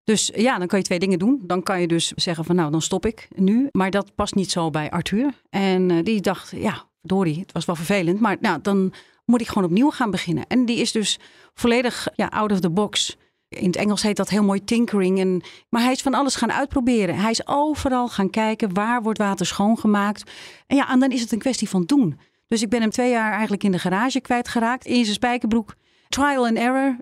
Dus 0.05 0.31
ja, 0.35 0.59
dan 0.59 0.67
kan 0.67 0.79
je 0.79 0.85
twee 0.85 0.99
dingen 0.99 1.19
doen. 1.19 1.43
Dan 1.47 1.63
kan 1.63 1.81
je 1.81 1.87
dus 1.87 2.13
zeggen 2.15 2.45
van 2.45 2.57
nou, 2.57 2.71
dan 2.71 2.83
stop 2.83 3.07
ik 3.07 3.29
nu. 3.35 3.69
Maar 3.73 3.91
dat 3.91 4.15
past 4.15 4.35
niet 4.35 4.51
zo 4.51 4.71
bij 4.71 4.91
Arthur. 4.91 5.33
En 5.51 5.91
eh, 5.91 6.03
die 6.03 6.21
dacht, 6.21 6.51
ja, 6.57 6.85
verdorie, 7.01 7.41
het 7.41 7.53
was 7.53 7.65
wel 7.65 7.77
vervelend. 7.77 8.21
Maar 8.21 8.37
nou, 8.41 8.59
dan 8.63 8.93
moet 9.25 9.41
ik 9.41 9.49
gewoon 9.49 9.65
opnieuw 9.65 9.91
gaan 9.91 10.11
beginnen. 10.11 10.47
En 10.47 10.65
die 10.65 10.79
is 10.79 10.93
dus 10.93 11.19
volledig 11.55 12.09
ja, 12.15 12.27
out 12.27 12.53
of 12.53 12.61
the 12.61 12.71
box. 12.71 13.17
In 13.55 13.67
het 13.67 13.77
Engels 13.77 14.03
heet 14.03 14.17
dat 14.17 14.29
heel 14.29 14.45
mooi 14.45 14.65
tinkering. 14.65 15.21
En, 15.21 15.43
maar 15.69 15.83
hij 15.83 15.93
is 15.93 16.03
van 16.03 16.15
alles 16.15 16.35
gaan 16.35 16.53
uitproberen. 16.53 17.17
Hij 17.17 17.31
is 17.31 17.47
overal 17.47 18.09
gaan 18.09 18.31
kijken 18.31 18.75
waar 18.75 19.03
wordt 19.03 19.19
water 19.19 19.47
schoongemaakt. 19.47 20.31
En 20.67 20.77
ja, 20.77 20.91
en 20.91 20.99
dan 20.99 21.11
is 21.11 21.21
het 21.21 21.33
een 21.33 21.39
kwestie 21.39 21.69
van 21.69 21.85
doen. 21.85 22.19
Dus 22.47 22.63
ik 22.63 22.69
ben 22.69 22.81
hem 22.81 22.91
twee 22.91 23.11
jaar 23.11 23.33
eigenlijk 23.33 23.65
in 23.65 23.73
de 23.73 23.79
garage 23.79 24.21
kwijtgeraakt. 24.21 24.87
In 24.87 25.03
zijn 25.03 25.15
spijkerbroek. 25.15 25.75
Trial 26.09 26.47
and 26.47 26.57
error. 26.57 26.97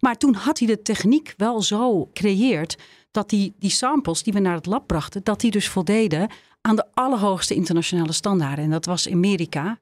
Maar 0.00 0.16
toen 0.16 0.34
had 0.34 0.58
hij 0.58 0.68
de 0.68 0.82
techniek 0.82 1.34
wel 1.36 1.62
zo 1.62 2.10
creëerd 2.12 2.76
dat 3.10 3.30
die, 3.30 3.54
die 3.58 3.70
samples 3.70 4.22
die 4.22 4.32
we 4.32 4.38
naar 4.38 4.54
het 4.54 4.66
lab 4.66 4.86
brachten, 4.86 5.24
dat 5.24 5.40
die 5.40 5.50
dus 5.50 5.68
voldeden 5.68 6.30
aan 6.60 6.76
de 6.76 6.86
allerhoogste 6.94 7.54
internationale 7.54 8.12
standaarden. 8.12 8.64
En 8.64 8.70
dat 8.70 8.84
was 8.84 9.10
Amerika. 9.10 9.80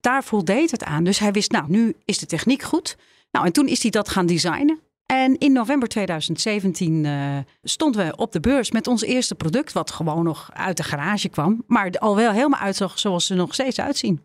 Daar 0.00 0.24
voldeed 0.24 0.70
het 0.70 0.84
aan. 0.84 1.04
Dus 1.04 1.18
hij 1.18 1.32
wist, 1.32 1.50
nou, 1.50 1.64
nu 1.68 1.94
is 2.04 2.18
de 2.18 2.26
techniek 2.26 2.62
goed. 2.62 2.96
Nou, 3.30 3.46
en 3.46 3.52
toen 3.52 3.68
is 3.68 3.82
hij 3.82 3.90
dat 3.90 4.08
gaan 4.08 4.26
designen. 4.26 4.80
En 5.06 5.38
in 5.38 5.52
november 5.52 5.88
2017 5.88 7.04
uh, 7.04 7.38
stonden 7.62 8.06
we 8.06 8.16
op 8.16 8.32
de 8.32 8.40
beurs 8.40 8.70
met 8.70 8.86
ons 8.86 9.02
eerste 9.02 9.34
product, 9.34 9.72
wat 9.72 9.90
gewoon 9.90 10.24
nog 10.24 10.50
uit 10.52 10.76
de 10.76 10.82
garage 10.82 11.28
kwam, 11.28 11.64
maar 11.66 11.90
al 11.90 12.16
wel 12.16 12.32
helemaal 12.32 12.60
uitzag 12.60 12.98
zoals 12.98 13.26
ze 13.26 13.34
nog 13.34 13.54
steeds 13.54 13.80
uitzien. 13.80 14.24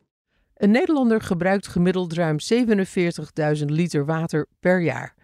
Een 0.55 0.71
Nederlander 0.71 1.21
gebruikt 1.21 1.67
gemiddeld 1.67 2.13
ruim 2.13 2.37
47.000 3.57 3.65
liter 3.65 4.05
water 4.05 4.47
per 4.59 4.81
jaar. 4.81 5.15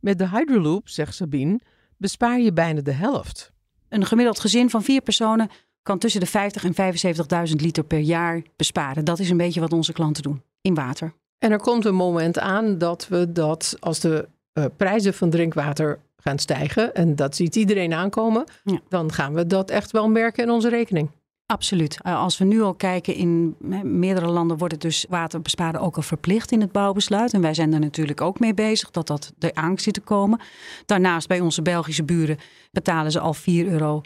Met 0.00 0.18
de 0.18 0.28
Hydroloop, 0.28 0.88
zegt 0.88 1.14
Sabine, 1.14 1.60
bespaar 1.96 2.40
je 2.40 2.52
bijna 2.52 2.80
de 2.80 2.92
helft. 2.92 3.52
Een 3.88 4.06
gemiddeld 4.06 4.40
gezin 4.40 4.70
van 4.70 4.82
vier 4.82 5.00
personen 5.00 5.48
kan 5.82 5.98
tussen 5.98 6.20
de 6.20 6.26
50 6.26 6.64
en 6.64 7.48
75.000 7.48 7.54
liter 7.54 7.84
per 7.84 7.98
jaar 7.98 8.42
besparen. 8.56 9.04
Dat 9.04 9.18
is 9.18 9.30
een 9.30 9.36
beetje 9.36 9.60
wat 9.60 9.72
onze 9.72 9.92
klanten 9.92 10.22
doen 10.22 10.42
in 10.60 10.74
water. 10.74 11.14
En 11.38 11.50
er 11.50 11.60
komt 11.60 11.84
een 11.84 11.94
moment 11.94 12.38
aan 12.38 12.78
dat 12.78 13.08
we 13.08 13.32
dat, 13.32 13.76
als 13.80 14.00
de 14.00 14.28
uh, 14.58 14.64
prijzen 14.76 15.14
van 15.14 15.30
drinkwater 15.30 15.98
gaan 16.16 16.38
stijgen, 16.38 16.94
en 16.94 17.16
dat 17.16 17.36
ziet 17.36 17.56
iedereen 17.56 17.92
aankomen, 17.92 18.44
ja. 18.64 18.80
dan 18.88 19.12
gaan 19.12 19.34
we 19.34 19.46
dat 19.46 19.70
echt 19.70 19.90
wel 19.90 20.08
merken 20.08 20.44
in 20.44 20.50
onze 20.50 20.68
rekening. 20.68 21.10
Absoluut. 21.46 21.98
Uh, 22.06 22.20
als 22.22 22.38
we 22.38 22.44
nu 22.44 22.62
al 22.62 22.74
kijken, 22.74 23.14
in 23.14 23.56
meerdere 23.82 24.26
landen 24.26 24.58
wordt 24.58 24.72
het 24.72 24.82
dus 24.82 25.06
waterbesparen 25.08 25.80
ook 25.80 25.96
al 25.96 26.02
verplicht 26.02 26.52
in 26.52 26.60
het 26.60 26.72
bouwbesluit. 26.72 27.32
En 27.32 27.40
wij 27.40 27.54
zijn 27.54 27.72
er 27.72 27.80
natuurlijk 27.80 28.20
ook 28.20 28.40
mee 28.40 28.54
bezig 28.54 28.90
dat 28.90 29.06
dat 29.06 29.32
eraan 29.38 29.78
zit 29.78 29.94
te 29.94 30.00
komen. 30.00 30.40
Daarnaast 30.86 31.28
bij 31.28 31.40
onze 31.40 31.62
Belgische 31.62 32.04
buren 32.04 32.38
betalen 32.70 33.12
ze 33.12 33.20
al 33.20 33.34
4,60 33.34 33.42
euro 33.48 34.02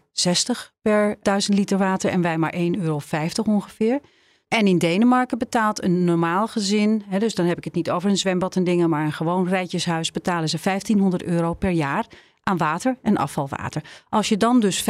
per 0.82 1.16
1000 1.22 1.56
liter 1.56 1.78
water 1.78 2.10
en 2.10 2.22
wij 2.22 2.38
maar 2.38 2.54
1,50 2.54 2.60
euro 2.80 3.00
ongeveer. 3.44 4.00
En 4.58 4.66
in 4.66 4.78
Denemarken 4.78 5.38
betaalt 5.38 5.82
een 5.82 6.04
normaal 6.04 6.48
gezin, 6.48 7.02
hè, 7.08 7.18
dus 7.18 7.34
dan 7.34 7.46
heb 7.46 7.56
ik 7.56 7.64
het 7.64 7.74
niet 7.74 7.90
over 7.90 8.10
een 8.10 8.16
zwembad 8.16 8.56
en 8.56 8.64
dingen, 8.64 8.90
maar 8.90 9.04
een 9.04 9.12
gewoon 9.12 9.48
rijtjeshuis, 9.48 10.10
betalen 10.10 10.48
ze 10.48 10.58
1500 10.62 11.22
euro 11.22 11.54
per 11.54 11.70
jaar 11.70 12.06
aan 12.42 12.56
water 12.56 12.98
en 13.02 13.16
afvalwater. 13.16 13.82
Als 14.08 14.28
je 14.28 14.36
dan 14.36 14.60
dus 14.60 14.82
45% 14.82 14.86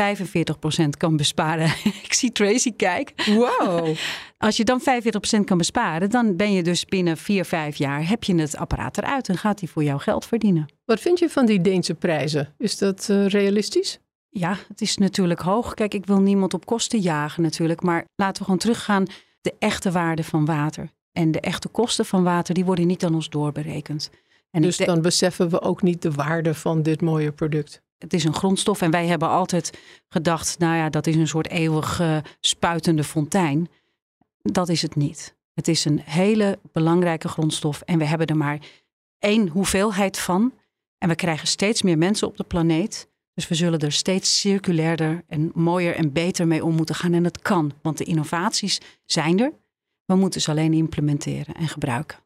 kan 0.97 1.17
besparen. 1.17 1.67
ik 2.05 2.13
zie 2.15 2.33
Tracy 2.33 2.73
kijken. 2.77 3.35
Wow. 3.35 3.97
Als 4.39 4.57
je 4.57 4.65
dan 4.65 4.81
45% 4.81 5.45
kan 5.45 5.59
besparen, 5.59 6.11
dan 6.11 6.37
ben 6.37 6.53
je 6.53 6.63
dus 6.63 6.85
binnen 6.85 7.17
4, 7.17 7.45
5 7.45 7.77
jaar 7.77 8.09
heb 8.09 8.25
je 8.25 8.35
het 8.35 8.57
apparaat 8.57 8.99
eruit 8.99 9.29
en 9.29 9.39
gaat 9.39 9.61
hij 9.61 9.69
voor 9.69 9.85
jou 9.85 10.01
geld 10.01 10.27
verdienen. 10.27 10.67
Wat 10.85 11.01
vind 11.01 11.19
je 11.19 11.31
van 11.31 11.47
die 11.47 11.61
Deense 11.61 11.95
prijzen? 11.95 12.55
Is 12.59 12.79
dat 12.79 13.09
uh, 13.11 13.27
realistisch? 13.27 13.99
Ja, 14.29 14.57
het 14.69 14.81
is 14.81 14.97
natuurlijk 14.97 15.41
hoog. 15.41 15.75
Kijk, 15.75 15.95
ik 15.95 16.07
wil 16.07 16.21
niemand 16.21 16.55
op 16.55 16.67
kosten 16.67 16.99
jagen 16.99 17.43
natuurlijk, 17.43 17.83
maar 17.83 18.05
laten 18.17 18.39
we 18.39 18.45
gewoon 18.45 18.59
teruggaan 18.59 19.07
de 19.41 19.55
echte 19.59 19.91
waarde 19.91 20.25
van 20.25 20.45
water. 20.45 20.91
En 21.13 21.31
de 21.31 21.41
echte 21.41 21.69
kosten 21.69 22.05
van 22.05 22.23
water, 22.23 22.55
die 22.55 22.65
worden 22.65 22.87
niet 22.87 23.05
aan 23.05 23.15
ons 23.15 23.29
doorberekend. 23.29 24.11
En 24.51 24.63
dus 24.63 24.77
dan 24.77 25.03
beseffen 25.03 25.49
we 25.51 25.61
ook 25.61 25.83
niet 25.83 26.03
de 26.03 26.11
waarde 26.11 26.55
van 26.55 26.83
dit 26.83 27.01
mooie 27.01 27.33
product. 27.33 27.83
Het 27.99 28.13
is 28.13 28.25
een 28.25 28.35
grondstof 28.35 28.83
en 28.83 28.91
wij 28.91 29.07
hebben 29.07 29.29
altijd 29.29 29.79
gedacht, 30.09 30.59
nou 30.59 30.77
ja, 30.77 30.91
dat 30.91 31.07
is 31.07 31.17
een 31.17 31.29
soort 31.29 31.49
eeuwig 31.49 32.01
uh, 32.01 32.17
spuitende 32.41 33.05
fontein. 33.05 33.69
Dat 34.43 34.69
is 34.69 34.83
het 34.83 34.97
niet. 34.97 35.37
Het 35.55 35.69
is 35.69 35.85
een 35.85 36.01
hele 36.05 36.59
belangrijke 36.73 37.29
grondstof 37.29 37.81
en 37.81 37.99
we 37.99 38.05
hebben 38.05 38.27
er 38.27 38.37
maar 38.37 38.59
één 39.19 39.49
hoeveelheid 39.49 40.19
van. 40.19 40.53
En 40.99 41.09
we 41.09 41.15
krijgen 41.15 41.49
steeds 41.49 41.83
meer 41.83 41.99
mensen 41.99 42.27
op 42.27 42.37
de 42.37 42.45
planeet. 42.45 43.09
Dus 43.35 43.49
we 43.49 43.55
zullen 43.55 43.79
er 43.79 43.93
steeds 43.93 44.41
circulairder 44.41 45.23
en 45.27 45.51
mooier 45.55 45.95
en 45.95 46.13
beter 46.13 46.47
mee 46.47 46.65
om 46.65 46.75
moeten 46.75 46.95
gaan. 46.95 47.15
En 47.15 47.25
het 47.25 47.39
kan, 47.39 47.73
want 47.83 47.99
de 47.99 48.05
innovaties 48.05 48.81
zijn 49.05 49.41
er. 49.41 49.53
We 50.05 50.15
moeten 50.15 50.41
ze 50.41 50.51
alleen 50.51 50.73
implementeren 50.73 51.55
en 51.55 51.69
gebruiken. 51.69 52.19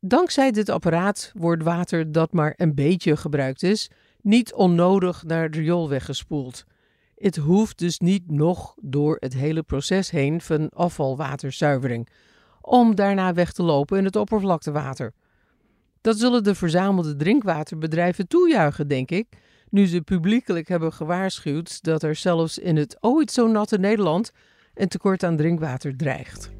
Dankzij 0.00 0.50
dit 0.50 0.68
apparaat 0.68 1.32
wordt 1.34 1.62
water 1.62 2.12
dat 2.12 2.32
maar 2.32 2.54
een 2.56 2.74
beetje 2.74 3.16
gebruikt 3.16 3.62
is, 3.62 3.90
niet 4.20 4.54
onnodig 4.54 5.24
naar 5.24 5.42
het 5.42 5.54
riool 5.54 5.88
weggespoeld. 5.88 6.64
Het 7.14 7.36
hoeft 7.36 7.78
dus 7.78 7.98
niet 7.98 8.30
nog 8.30 8.74
door 8.80 9.16
het 9.18 9.34
hele 9.34 9.62
proces 9.62 10.10
heen 10.10 10.40
van 10.40 10.68
afvalwaterzuivering, 10.68 12.08
om 12.60 12.94
daarna 12.94 13.32
weg 13.32 13.52
te 13.52 13.62
lopen 13.62 13.98
in 13.98 14.04
het 14.04 14.16
oppervlaktewater. 14.16 15.12
Dat 16.00 16.18
zullen 16.18 16.44
de 16.44 16.54
verzamelde 16.54 17.16
drinkwaterbedrijven 17.16 18.28
toejuichen, 18.28 18.88
denk 18.88 19.10
ik, 19.10 19.26
nu 19.70 19.86
ze 19.86 20.00
publiekelijk 20.00 20.68
hebben 20.68 20.92
gewaarschuwd 20.92 21.82
dat 21.82 22.02
er 22.02 22.14
zelfs 22.14 22.58
in 22.58 22.76
het 22.76 22.96
ooit 23.00 23.30
zo 23.30 23.46
natte 23.46 23.78
Nederland 23.78 24.32
een 24.74 24.88
tekort 24.88 25.24
aan 25.24 25.36
drinkwater 25.36 25.96
dreigt. 25.96 26.50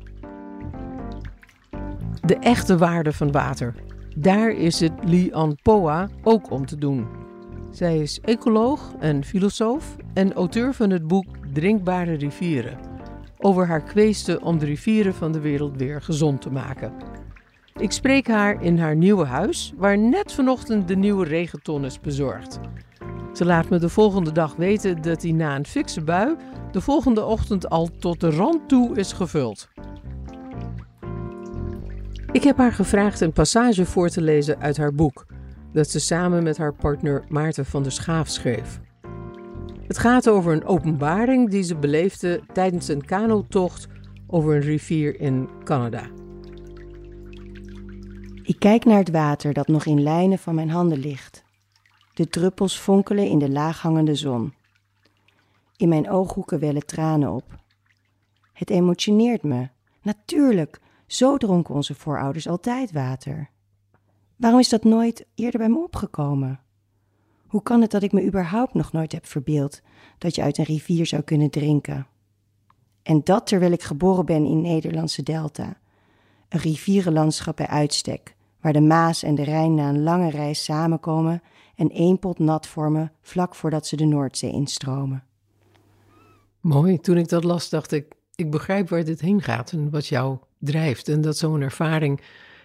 De 2.21 2.37
echte 2.37 2.79
waarde 2.79 3.13
van 3.13 3.33
water. 3.33 3.75
Daar 4.17 4.51
is 4.51 4.81
het 4.81 4.93
Lian 5.05 5.59
Poa 5.63 6.09
ook 6.23 6.51
om 6.51 6.67
te 6.67 6.77
doen. 6.77 7.07
Zij 7.71 7.99
is 7.99 8.21
ecoloog 8.21 8.95
en 8.99 9.25
filosoof 9.25 9.97
en 10.15 10.33
auteur 10.33 10.75
van 10.75 10.91
het 10.91 11.07
boek 11.07 11.27
Drinkbare 11.53 12.15
rivieren. 12.15 12.79
Over 13.39 13.67
haar 13.67 13.83
kweesten 13.83 14.43
om 14.43 14.59
de 14.59 14.65
rivieren 14.65 15.15
van 15.15 15.33
de 15.33 15.41
wereld 15.41 15.77
weer 15.77 16.03
gezond 16.03 16.41
te 16.41 16.51
maken. 16.51 16.93
Ik 17.75 17.93
spreek 17.93 18.29
haar 18.29 18.63
in 18.63 18.79
haar 18.79 18.97
nieuwe 18.97 19.25
huis, 19.25 19.73
waar 19.77 19.99
net 19.99 20.33
vanochtend 20.33 20.89
de 20.89 20.97
nieuwe 20.97 21.25
regenton 21.25 21.85
is 21.85 22.01
bezorgd. 22.01 22.61
Ze 23.33 23.45
laat 23.45 23.69
me 23.69 23.79
de 23.79 23.89
volgende 23.89 24.33
dag 24.33 24.57
weten 24.57 25.03
dat 25.03 25.23
hij 25.23 25.33
na 25.33 25.57
een 25.57 25.67
fikse 25.67 26.01
bui 26.01 26.37
de 26.73 26.81
volgende 26.81 27.25
ochtend 27.25 27.71
al 27.71 27.89
tot 27.99 28.21
de 28.21 28.31
rand 28.31 28.69
toe 28.69 28.97
is 28.97 29.13
gevuld. 29.13 29.69
Ik 32.33 32.43
heb 32.43 32.57
haar 32.57 32.73
gevraagd 32.73 33.21
een 33.21 33.33
passage 33.33 33.85
voor 33.85 34.09
te 34.09 34.23
lezen 34.23 34.61
uit 34.61 34.77
haar 34.77 34.95
boek, 34.95 35.27
dat 35.73 35.89
ze 35.89 36.01
samen 36.01 36.43
met 36.43 36.59
haar 36.59 36.75
partner 36.75 37.25
Maarten 37.29 37.67
van 37.67 37.83
der 37.83 37.93
Schaaf 37.93 38.29
schreef. 38.29 38.81
Het 39.87 39.99
gaat 39.99 40.29
over 40.29 40.53
een 40.53 40.65
openbaring 40.65 41.51
die 41.51 41.63
ze 41.63 41.77
beleefde 41.77 42.41
tijdens 42.53 42.89
een 42.89 43.05
kanotocht 43.05 43.87
over 44.27 44.55
een 44.55 44.61
rivier 44.61 45.21
in 45.21 45.49
Canada. 45.65 46.03
Ik 48.43 48.57
kijk 48.59 48.85
naar 48.85 48.99
het 48.99 49.11
water 49.11 49.53
dat 49.53 49.69
nog 49.69 49.87
in 49.87 50.03
lijnen 50.03 50.39
van 50.39 50.55
mijn 50.55 50.71
handen 50.71 50.99
ligt. 50.99 51.45
De 52.21 52.29
druppels 52.29 52.79
fonkelen 52.79 53.27
in 53.27 53.39
de 53.39 53.51
laaghangende 53.51 54.15
zon. 54.15 54.55
In 55.77 55.89
mijn 55.89 56.11
ooghoeken 56.11 56.59
wellen 56.59 56.87
tranen 56.87 57.33
op. 57.33 57.59
Het 58.53 58.71
emotioneert 58.71 59.43
me. 59.43 59.69
Natuurlijk, 60.03 60.81
zo 61.07 61.37
dronken 61.37 61.75
onze 61.75 61.95
voorouders 61.95 62.49
altijd 62.49 62.93
water. 62.93 63.51
Waarom 64.37 64.61
is 64.61 64.69
dat 64.69 64.85
nooit 64.85 65.27
eerder 65.35 65.61
bij 65.61 65.69
me 65.69 65.83
opgekomen? 65.83 66.61
Hoe 67.47 67.63
kan 67.63 67.81
het 67.81 67.91
dat 67.91 68.03
ik 68.03 68.13
me 68.13 68.25
überhaupt 68.25 68.75
nog 68.75 68.93
nooit 68.93 69.13
heb 69.13 69.27
verbeeld 69.27 69.81
dat 70.19 70.35
je 70.35 70.43
uit 70.43 70.59
een 70.59 70.65
rivier 70.65 71.07
zou 71.07 71.23
kunnen 71.23 71.51
drinken? 71.51 72.07
En 73.03 73.21
dat 73.25 73.47
terwijl 73.47 73.73
ik 73.73 73.83
geboren 73.83 74.27
ben 74.27 74.45
in 74.45 74.61
Nederlandse 74.61 75.23
Delta, 75.23 75.77
een 76.49 76.61
rivierenlandschap 76.61 77.57
bij 77.57 77.69
uitstek, 77.69 78.37
waar 78.61 78.73
de 78.73 78.81
Maas 78.81 79.23
en 79.23 79.35
de 79.35 79.45
Rijn 79.45 79.75
na 79.75 79.89
een 79.89 80.03
lange 80.03 80.31
reis 80.31 80.65
samenkomen 80.65 81.43
en 81.81 81.91
één 81.91 82.19
pot 82.19 82.39
nat 82.39 82.67
vormen 82.67 83.13
vlak 83.23 83.55
voordat 83.55 83.87
ze 83.87 83.97
de 83.97 84.05
Noordzee 84.05 84.53
instromen. 84.53 85.25
Mooi, 86.61 86.99
toen 86.99 87.17
ik 87.17 87.29
dat 87.29 87.45
las 87.45 87.69
dacht 87.69 87.93
ik, 87.93 88.15
ik 88.35 88.51
begrijp 88.51 88.89
waar 88.89 89.05
dit 89.05 89.21
heen 89.21 89.43
gaat 89.43 89.73
en 89.73 89.91
wat 89.91 90.07
jou 90.07 90.39
drijft. 90.59 91.09
En 91.09 91.21
dat 91.21 91.37
zo'n 91.37 91.61
ervaring, 91.61 92.21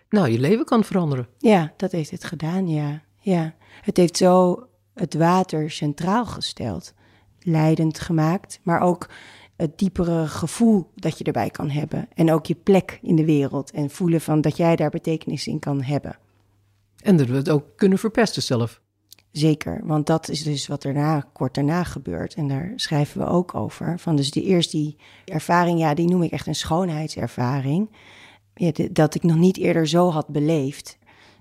nou, 0.09 0.29
je 0.29 0.39
leven 0.39 0.65
kan 0.65 0.83
veranderen. 0.83 1.27
Ja, 1.37 1.73
dat 1.77 1.91
heeft 1.91 2.11
het 2.11 2.23
gedaan, 2.23 2.67
ja. 2.67 3.01
ja. 3.19 3.55
Het 3.81 3.97
heeft 3.97 4.17
zo 4.17 4.67
het 4.93 5.13
water 5.13 5.71
centraal 5.71 6.25
gesteld, 6.25 6.93
leidend 7.39 7.99
gemaakt, 7.99 8.59
maar 8.63 8.79
ook 8.79 9.09
het 9.55 9.77
diepere 9.77 10.27
gevoel 10.27 10.91
dat 10.95 11.17
je 11.17 11.23
erbij 11.23 11.49
kan 11.49 11.69
hebben. 11.69 12.07
En 12.13 12.31
ook 12.31 12.45
je 12.45 12.55
plek 12.55 12.99
in 13.01 13.15
de 13.15 13.25
wereld 13.25 13.71
en 13.71 13.89
voelen 13.89 14.21
van 14.21 14.41
dat 14.41 14.57
jij 14.57 14.75
daar 14.75 14.89
betekenis 14.89 15.47
in 15.47 15.59
kan 15.59 15.81
hebben. 15.81 16.17
En 17.01 17.17
dat 17.17 17.27
we 17.27 17.35
het 17.35 17.49
ook 17.49 17.65
kunnen 17.75 17.97
verpesten 17.97 18.43
zelf. 18.43 18.83
Zeker, 19.37 19.81
want 19.83 20.07
dat 20.07 20.29
is 20.29 20.43
dus 20.43 20.67
wat 20.67 20.81
daarna, 20.81 21.29
kort 21.33 21.53
daarna 21.53 21.83
gebeurt. 21.83 22.33
En 22.33 22.47
daar 22.47 22.73
schrijven 22.75 23.21
we 23.21 23.27
ook 23.27 23.55
over. 23.55 23.99
Van 23.99 24.15
dus 24.15 24.31
die, 24.31 24.43
eerst 24.43 24.71
die 24.71 24.97
ervaring, 25.25 25.79
ja, 25.79 25.93
die 25.93 26.07
noem 26.07 26.23
ik 26.23 26.31
echt 26.31 26.47
een 26.47 26.55
schoonheidservaring. 26.55 27.89
Ja, 28.53 28.71
dat 28.91 29.15
ik 29.15 29.23
nog 29.23 29.37
niet 29.37 29.57
eerder 29.57 29.87
zo 29.87 30.09
had 30.09 30.27
beleefd. 30.27 30.97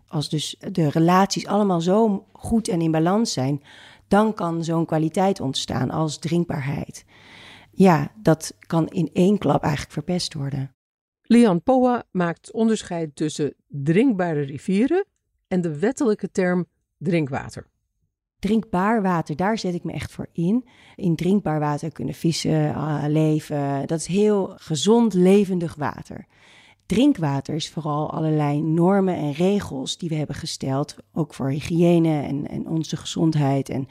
Als 0.08 0.28
dus 0.28 0.56
de 0.72 0.90
relaties 0.90 1.46
allemaal 1.46 1.80
zo 1.80 2.26
goed 2.32 2.68
en 2.68 2.80
in 2.80 2.90
balans 2.90 3.32
zijn, 3.32 3.62
dan 4.08 4.34
kan 4.34 4.64
zo'n 4.64 4.86
kwaliteit 4.86 5.40
ontstaan 5.40 5.90
als 5.90 6.18
drinkbaarheid. 6.18 7.04
Ja, 7.70 8.12
dat 8.22 8.56
kan 8.58 8.88
in 8.88 9.10
één 9.12 9.38
klap 9.38 9.62
eigenlijk 9.62 9.92
verpest 9.92 10.34
worden. 10.34 10.74
Lian 11.22 11.62
Poa 11.62 12.04
maakt 12.10 12.52
onderscheid 12.52 13.16
tussen 13.16 13.54
drinkbare 13.66 14.40
rivieren 14.40 15.04
en 15.48 15.60
de 15.60 15.78
wettelijke 15.78 16.30
term 16.30 16.66
drinkwater. 16.98 17.72
Drinkbaar 18.44 19.02
water, 19.02 19.36
daar 19.36 19.58
zet 19.58 19.74
ik 19.74 19.84
me 19.84 19.92
echt 19.92 20.12
voor 20.12 20.26
in. 20.32 20.64
In 20.96 21.16
drinkbaar 21.16 21.60
water 21.60 21.92
kunnen 21.92 22.14
vissen 22.14 22.64
uh, 22.68 23.04
leven. 23.08 23.86
Dat 23.86 23.98
is 23.98 24.06
heel 24.06 24.52
gezond, 24.56 25.14
levendig 25.14 25.74
water. 25.74 26.26
Drinkwater 26.86 27.54
is 27.54 27.70
vooral 27.70 28.10
allerlei 28.10 28.62
normen 28.62 29.16
en 29.16 29.32
regels 29.32 29.98
die 29.98 30.08
we 30.08 30.14
hebben 30.14 30.36
gesteld, 30.36 30.96
ook 31.12 31.34
voor 31.34 31.50
hygiëne 31.50 32.22
en, 32.22 32.48
en 32.48 32.68
onze 32.68 32.96
gezondheid. 32.96 33.68
En 33.68 33.86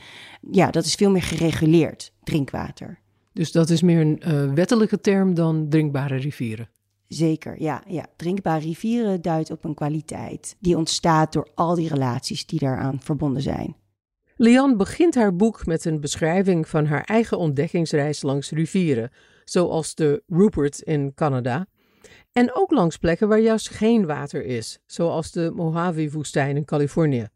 ja, 0.52 0.72
dat 0.72 0.86
is 0.86 0.96
veel 0.96 1.12
meer 1.12 1.22
gereguleerd, 1.22 2.14
drinkwater. 2.24 3.00
Dus 3.32 3.52
dat 3.52 3.70
is 3.70 3.82
meer 3.82 4.02
een 4.02 4.22
uh, 4.28 4.54
wettelijke 4.54 5.00
term 5.00 5.34
dan 5.34 5.70
drinkbare 5.70 6.16
rivieren? 6.16 6.70
Zeker, 7.08 7.62
ja, 7.62 7.84
ja. 7.88 8.06
Drinkbare 8.16 8.60
rivieren 8.60 9.22
duidt 9.22 9.52
op 9.52 9.64
een 9.64 9.74
kwaliteit 9.74 10.56
die 10.60 10.78
ontstaat 10.78 11.34
door 11.34 11.48
al 11.56 11.76
die 11.76 11.90
relaties 11.90 12.46
die 12.46 12.60
daaraan 12.60 13.00
verbonden 13.00 13.42
zijn. 13.42 13.76
Lian 14.44 14.78
begint 14.78 15.16
haar 15.16 15.36
boek 15.36 15.66
met 15.66 15.86
een 15.86 16.00
beschrijving 16.00 16.68
van 16.68 16.86
haar 16.86 17.04
eigen 17.04 17.38
ontdekkingsreis 17.38 18.22
langs 18.22 18.52
rivieren, 18.52 19.12
zoals 19.44 19.96
de 19.96 20.24
Rupert 20.28 20.80
in 20.80 21.14
Canada, 21.14 21.68
en 22.32 22.56
ook 22.56 22.72
langs 22.72 22.98
plekken 22.98 23.28
waar 23.28 23.40
juist 23.40 23.70
geen 23.70 24.06
water 24.06 24.46
is, 24.46 24.80
zoals 24.86 25.32
de 25.32 25.52
Mojave-woestijn 25.56 26.56
in 26.56 26.66
Californië. 26.66 27.28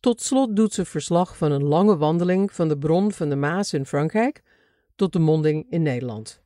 Tot 0.00 0.20
slot 0.20 0.56
doet 0.56 0.72
ze 0.72 0.84
verslag 0.84 1.36
van 1.36 1.52
een 1.52 1.64
lange 1.64 1.96
wandeling 1.96 2.52
van 2.52 2.68
de 2.68 2.78
bron 2.78 3.12
van 3.12 3.28
de 3.28 3.36
Maas 3.36 3.72
in 3.72 3.86
Frankrijk 3.86 4.42
tot 4.96 5.12
de 5.12 5.18
monding 5.18 5.66
in 5.70 5.82
Nederland. 5.82 6.42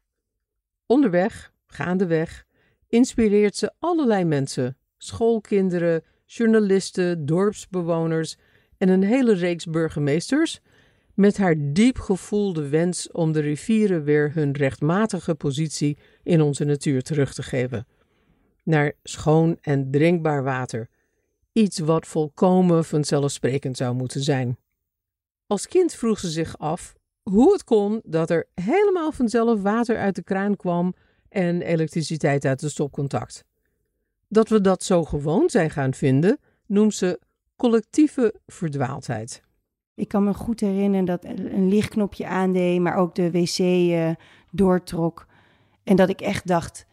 Onderweg, 0.87 1.53
gaandeweg, 1.67 2.47
inspireert 2.89 3.57
ze 3.57 3.73
allerlei 3.79 4.25
mensen: 4.25 4.77
schoolkinderen, 4.97 6.05
journalisten, 6.27 7.27
dorpsbewoners 7.27 8.37
en 8.81 8.89
een 8.89 9.03
hele 9.03 9.33
reeks 9.33 9.65
burgemeesters 9.65 10.61
met 11.15 11.37
haar 11.37 11.55
diep 11.59 11.99
gevoelde 11.99 12.69
wens 12.69 13.11
om 13.11 13.33
de 13.33 13.41
rivieren 13.41 14.05
weer 14.05 14.31
hun 14.35 14.53
rechtmatige 14.53 15.35
positie 15.35 15.99
in 16.23 16.41
onze 16.41 16.65
natuur 16.65 17.03
terug 17.03 17.35
te 17.35 17.43
geven. 17.43 17.87
Naar 18.63 18.93
schoon 19.03 19.59
en 19.61 19.91
drinkbaar 19.91 20.43
water, 20.43 20.89
iets 21.53 21.79
wat 21.79 22.07
volkomen 22.07 22.85
vanzelfsprekend 22.85 23.77
zou 23.77 23.95
moeten 23.95 24.23
zijn. 24.23 24.59
Als 25.47 25.69
kind 25.69 25.95
vroeg 25.95 26.19
ze 26.19 26.31
zich 26.31 26.59
af 26.59 26.95
hoe 27.23 27.53
het 27.53 27.65
kon 27.65 28.01
dat 28.05 28.31
er 28.31 28.47
helemaal 28.55 29.13
vanzelf 29.13 29.63
water 29.63 29.99
uit 29.99 30.15
de 30.15 30.23
kraan 30.23 30.57
kwam 30.57 30.95
en 31.29 31.63
elektriciteit 31.63 32.45
uit 32.45 32.61
de 32.61 32.69
stopcontact. 32.69 33.45
Dat 34.29 34.49
we 34.49 34.61
dat 34.61 34.83
zo 34.83 35.05
gewoon 35.05 35.51
zijn 35.51 35.71
gaan 35.71 35.95
vinden, 35.95 36.39
noemt 36.67 36.95
ze 36.95 37.19
collectieve 37.61 38.35
verdwaaldheid. 38.47 39.43
Ik 39.95 40.09
kan 40.09 40.25
me 40.25 40.35
goed 40.35 40.61
herinneren 40.61 41.05
dat 41.05 41.25
een 41.25 41.69
lichtknopje 41.69 42.27
aandeed, 42.27 42.81
maar 42.81 42.97
ook 42.97 43.15
de 43.15 43.31
wc 43.31 43.59
uh, 43.59 44.11
doortrok. 44.51 45.27
En 45.85 45.97
dat 45.97 46.09
ik 46.09 46.21
echt 46.21 46.47
dacht 46.47 46.87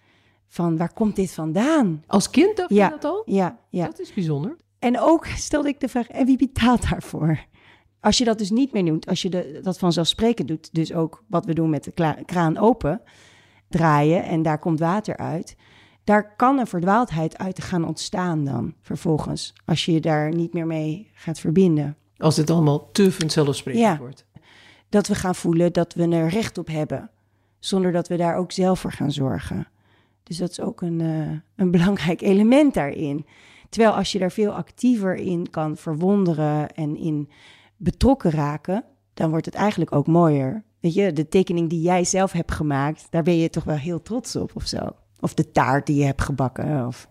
van, 0.47 0.77
waar 0.77 0.93
komt 0.93 1.15
dit 1.15 1.31
vandaan? 1.31 2.03
Als 2.07 2.29
kind 2.29 2.57
dacht 2.57 2.69
ja, 2.69 2.85
je 2.85 2.91
dat 2.91 3.03
al? 3.03 3.21
Ja, 3.25 3.59
ja. 3.69 3.85
Dat 3.85 3.99
is 3.99 4.13
bijzonder. 4.13 4.57
En 4.79 4.99
ook 4.99 5.25
stelde 5.25 5.67
ik 5.67 5.79
de 5.79 5.87
vraag, 5.87 6.07
en 6.07 6.25
wie 6.25 6.37
betaalt 6.37 6.89
daarvoor? 6.89 7.45
Als 7.99 8.17
je 8.17 8.25
dat 8.25 8.37
dus 8.37 8.49
niet 8.49 8.73
meer 8.73 8.85
doet, 8.85 9.07
als 9.07 9.21
je 9.21 9.29
de, 9.29 9.59
dat 9.63 9.77
vanzelfsprekend 9.77 10.47
doet, 10.47 10.73
dus 10.73 10.93
ook 10.93 11.23
wat 11.27 11.45
we 11.45 11.53
doen 11.53 11.69
met 11.69 11.83
de 11.83 12.23
kraan 12.25 12.57
open, 12.57 13.01
draaien 13.69 14.23
en 14.23 14.41
daar 14.41 14.59
komt 14.59 14.79
water 14.79 15.17
uit. 15.17 15.55
Daar 16.07 16.35
kan 16.35 16.57
een 16.57 16.67
verdwaaldheid 16.67 17.37
uit 17.37 17.63
gaan 17.63 17.85
ontstaan 17.85 18.45
dan 18.45 18.73
vervolgens, 18.81 19.53
als 19.65 19.85
je 19.85 19.91
je 19.91 20.01
daar 20.01 20.33
niet 20.33 20.53
meer 20.53 20.67
mee 20.67 21.09
gaat 21.13 21.39
verbinden. 21.39 21.97
Als 22.17 22.35
dit 22.35 22.49
allemaal 22.49 22.91
te 22.91 23.11
vanzelfsprekend 23.11 23.83
ja, 23.83 23.97
wordt. 23.97 24.25
Dat 24.89 25.07
we 25.07 25.15
gaan 25.15 25.35
voelen 25.35 25.73
dat 25.73 25.93
we 25.93 26.07
er 26.07 26.29
recht 26.29 26.57
op 26.57 26.67
hebben, 26.67 27.09
zonder 27.59 27.91
dat 27.91 28.07
we 28.07 28.17
daar 28.17 28.35
ook 28.35 28.51
zelf 28.51 28.79
voor 28.79 28.91
gaan 28.91 29.11
zorgen. 29.11 29.67
Dus 30.23 30.37
dat 30.37 30.49
is 30.49 30.59
ook 30.59 30.81
een, 30.81 30.99
uh, 30.99 31.39
een 31.55 31.71
belangrijk 31.77 32.21
element 32.21 32.73
daarin. 32.73 33.25
Terwijl 33.69 33.93
als 33.95 34.11
je 34.11 34.19
daar 34.19 34.31
veel 34.31 34.51
actiever 34.51 35.15
in 35.15 35.49
kan 35.49 35.77
verwonderen 35.77 36.73
en 36.73 36.97
in 36.97 37.29
betrokken 37.77 38.31
raken, 38.31 38.83
dan 39.13 39.29
wordt 39.29 39.45
het 39.45 39.55
eigenlijk 39.55 39.95
ook 39.95 40.07
mooier. 40.07 40.63
Weet 40.79 40.93
je, 40.93 41.13
de 41.13 41.27
tekening 41.27 41.69
die 41.69 41.81
jij 41.81 42.03
zelf 42.03 42.31
hebt 42.31 42.51
gemaakt, 42.51 43.07
daar 43.09 43.23
ben 43.23 43.37
je 43.37 43.49
toch 43.49 43.63
wel 43.63 43.75
heel 43.75 44.01
trots 44.01 44.35
op 44.35 44.51
of 44.55 44.67
zo. 44.67 44.89
Of 45.19 45.33
de 45.33 45.51
taart 45.51 45.85
die 45.85 45.95
je 45.95 46.03
hebt 46.03 46.21
gebakken. 46.21 46.87
Of... 46.87 47.07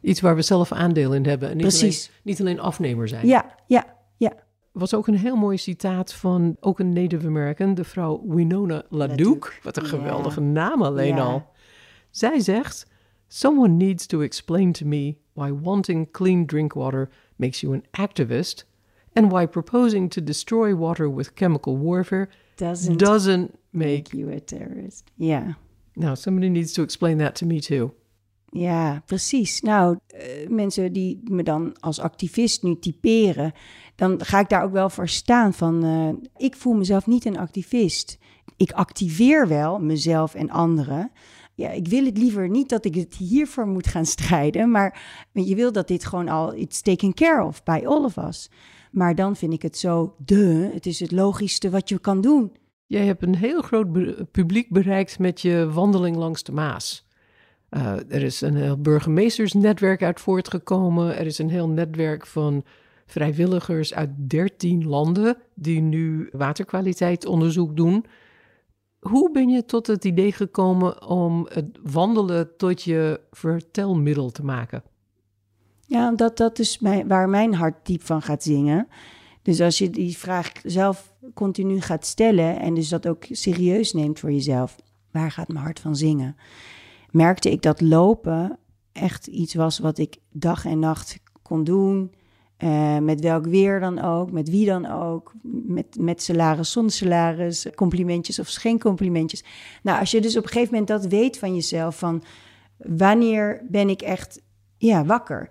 Iets 0.00 0.20
waar 0.20 0.36
we 0.36 0.42
zelf 0.42 0.72
aandeel 0.72 1.14
in 1.14 1.26
hebben. 1.26 1.48
En 1.48 1.56
niet 1.56 1.66
Precies. 1.66 2.06
Alleen, 2.06 2.20
niet 2.22 2.40
alleen 2.40 2.60
afnemer 2.60 3.08
zijn. 3.08 3.26
Ja, 3.26 3.54
ja, 3.66 3.84
ja. 4.16 4.32
was 4.72 4.94
ook 4.94 5.06
een 5.06 5.18
heel 5.18 5.36
mooi 5.36 5.56
citaat 5.56 6.14
van 6.14 6.56
ook 6.60 6.78
een 6.78 6.92
Native 6.92 7.26
American, 7.26 7.74
de 7.74 7.84
vrouw 7.84 8.22
Winona 8.26 8.82
LaDuke. 8.88 9.50
Wat 9.62 9.76
een 9.76 9.86
geweldige 9.86 10.40
ja. 10.40 10.46
naam 10.46 10.82
alleen 10.82 11.16
ja. 11.16 11.24
al. 11.24 11.46
Zij 12.10 12.40
zegt: 12.40 12.86
Someone 13.28 13.72
needs 13.72 14.06
to 14.06 14.20
explain 14.20 14.72
to 14.72 14.86
me 14.86 15.16
why 15.32 15.52
wanting 15.62 16.10
clean 16.10 16.46
drink 16.46 16.72
water 16.72 17.08
makes 17.36 17.60
you 17.60 17.74
an 17.74 17.84
activist 17.90 18.66
and 19.12 19.32
why 19.32 19.46
proposing 19.46 20.10
to 20.10 20.22
destroy 20.22 20.76
water 20.76 21.14
with 21.14 21.32
chemical 21.34 21.78
warfare 21.78 22.28
doesn't, 22.56 22.98
doesn't 22.98 23.50
make, 23.70 23.86
make 23.86 24.16
you 24.16 24.32
a 24.32 24.40
terrorist. 24.40 25.04
Ja. 25.14 25.56
Now, 25.98 26.14
somebody 26.14 26.48
needs 26.48 26.72
to 26.72 26.82
explain 26.82 27.18
that 27.18 27.34
to 27.34 27.46
me 27.46 27.60
too. 27.60 27.94
Ja, 28.50 29.02
precies. 29.06 29.60
Nou, 29.60 29.98
uh, 30.14 30.48
mensen 30.48 30.92
die 30.92 31.20
me 31.24 31.42
dan 31.42 31.76
als 31.80 32.00
activist 32.00 32.62
nu 32.62 32.78
typeren, 32.78 33.52
dan 33.94 34.24
ga 34.24 34.40
ik 34.40 34.48
daar 34.48 34.64
ook 34.64 34.72
wel 34.72 34.90
voor 34.90 35.08
staan 35.08 35.54
van, 35.54 35.84
uh, 35.84 36.08
ik 36.36 36.56
voel 36.56 36.74
mezelf 36.74 37.06
niet 37.06 37.24
een 37.24 37.38
activist. 37.38 38.18
Ik 38.56 38.72
activeer 38.72 39.48
wel 39.48 39.78
mezelf 39.78 40.34
en 40.34 40.50
anderen. 40.50 41.10
Ja, 41.54 41.70
ik 41.70 41.88
wil 41.88 42.04
het 42.04 42.18
liever 42.18 42.48
niet 42.48 42.68
dat 42.68 42.84
ik 42.84 42.94
het 42.94 43.14
hiervoor 43.14 43.66
moet 43.66 43.86
gaan 43.86 44.06
strijden, 44.06 44.70
maar 44.70 45.02
je 45.32 45.54
wil 45.54 45.72
dat 45.72 45.88
dit 45.88 46.04
gewoon 46.04 46.28
al 46.28 46.54
it's 46.54 46.80
taken 46.80 47.14
care 47.14 47.44
of 47.44 47.62
by 47.62 47.82
all 47.84 48.04
of 48.04 48.16
us. 48.16 48.50
Maar 48.90 49.14
dan 49.14 49.36
vind 49.36 49.52
ik 49.52 49.62
het 49.62 49.78
zo, 49.78 50.14
de, 50.24 50.70
het 50.72 50.86
is 50.86 51.00
het 51.00 51.12
logischste 51.12 51.70
wat 51.70 51.88
je 51.88 51.98
kan 51.98 52.20
doen. 52.20 52.52
Jij 52.86 53.06
hebt 53.06 53.22
een 53.22 53.36
heel 53.36 53.62
groot 53.62 53.86
publiek 54.30 54.70
bereikt 54.70 55.18
met 55.18 55.40
je 55.40 55.70
wandeling 55.72 56.16
langs 56.16 56.42
de 56.42 56.52
Maas. 56.52 57.06
Uh, 57.70 57.92
er 57.92 58.22
is 58.22 58.40
een 58.40 58.56
heel 58.56 58.80
burgemeestersnetwerk 58.80 60.02
uit 60.02 60.20
voortgekomen. 60.20 61.18
Er 61.18 61.26
is 61.26 61.38
een 61.38 61.50
heel 61.50 61.68
netwerk 61.68 62.26
van 62.26 62.64
vrijwilligers 63.06 63.94
uit 63.94 64.10
13 64.16 64.86
landen 64.86 65.36
die 65.54 65.80
nu 65.80 66.28
waterkwaliteitsonderzoek 66.32 67.76
doen. 67.76 68.04
Hoe 68.98 69.30
ben 69.30 69.48
je 69.48 69.64
tot 69.64 69.86
het 69.86 70.04
idee 70.04 70.32
gekomen 70.32 71.06
om 71.06 71.48
het 71.52 71.78
wandelen 71.82 72.56
tot 72.56 72.82
je 72.82 73.20
vertelmiddel 73.30 74.30
te 74.30 74.44
maken? 74.44 74.82
Ja, 75.86 76.12
dat, 76.12 76.36
dat 76.36 76.58
is 76.58 76.80
waar 77.06 77.28
mijn 77.28 77.54
hart 77.54 77.86
diep 77.86 78.02
van 78.02 78.22
gaat 78.22 78.42
zingen. 78.42 78.88
Dus 79.46 79.60
als 79.60 79.78
je 79.78 79.90
die 79.90 80.18
vraag 80.18 80.52
zelf 80.62 81.12
continu 81.34 81.80
gaat 81.80 82.06
stellen 82.06 82.60
en 82.60 82.74
dus 82.74 82.88
dat 82.88 83.08
ook 83.08 83.24
serieus 83.30 83.92
neemt 83.92 84.18
voor 84.18 84.32
jezelf, 84.32 84.76
waar 85.10 85.30
gaat 85.30 85.48
mijn 85.48 85.64
hart 85.64 85.80
van 85.80 85.96
zingen? 85.96 86.36
Merkte 87.10 87.50
ik 87.50 87.62
dat 87.62 87.80
lopen 87.80 88.58
echt 88.92 89.26
iets 89.26 89.54
was 89.54 89.78
wat 89.78 89.98
ik 89.98 90.16
dag 90.32 90.64
en 90.64 90.78
nacht 90.78 91.18
kon 91.42 91.64
doen. 91.64 92.14
Uh, 92.58 92.98
met 92.98 93.20
welk 93.20 93.46
weer 93.46 93.80
dan 93.80 94.02
ook, 94.02 94.32
met 94.32 94.50
wie 94.50 94.66
dan 94.66 94.86
ook, 94.86 95.32
met, 95.42 95.96
met 95.98 96.22
salaris, 96.22 96.72
zonder 96.72 96.92
salaris, 96.92 97.66
complimentjes 97.74 98.38
of 98.38 98.48
geen 98.48 98.78
complimentjes. 98.78 99.44
Nou, 99.82 100.00
als 100.00 100.10
je 100.10 100.20
dus 100.20 100.36
op 100.36 100.42
een 100.42 100.48
gegeven 100.48 100.72
moment 100.72 100.88
dat 100.88 101.06
weet 101.06 101.38
van 101.38 101.54
jezelf, 101.54 101.98
van 101.98 102.22
wanneer 102.76 103.62
ben 103.68 103.88
ik 103.88 104.02
echt 104.02 104.42
ja, 104.76 105.04
wakker? 105.04 105.50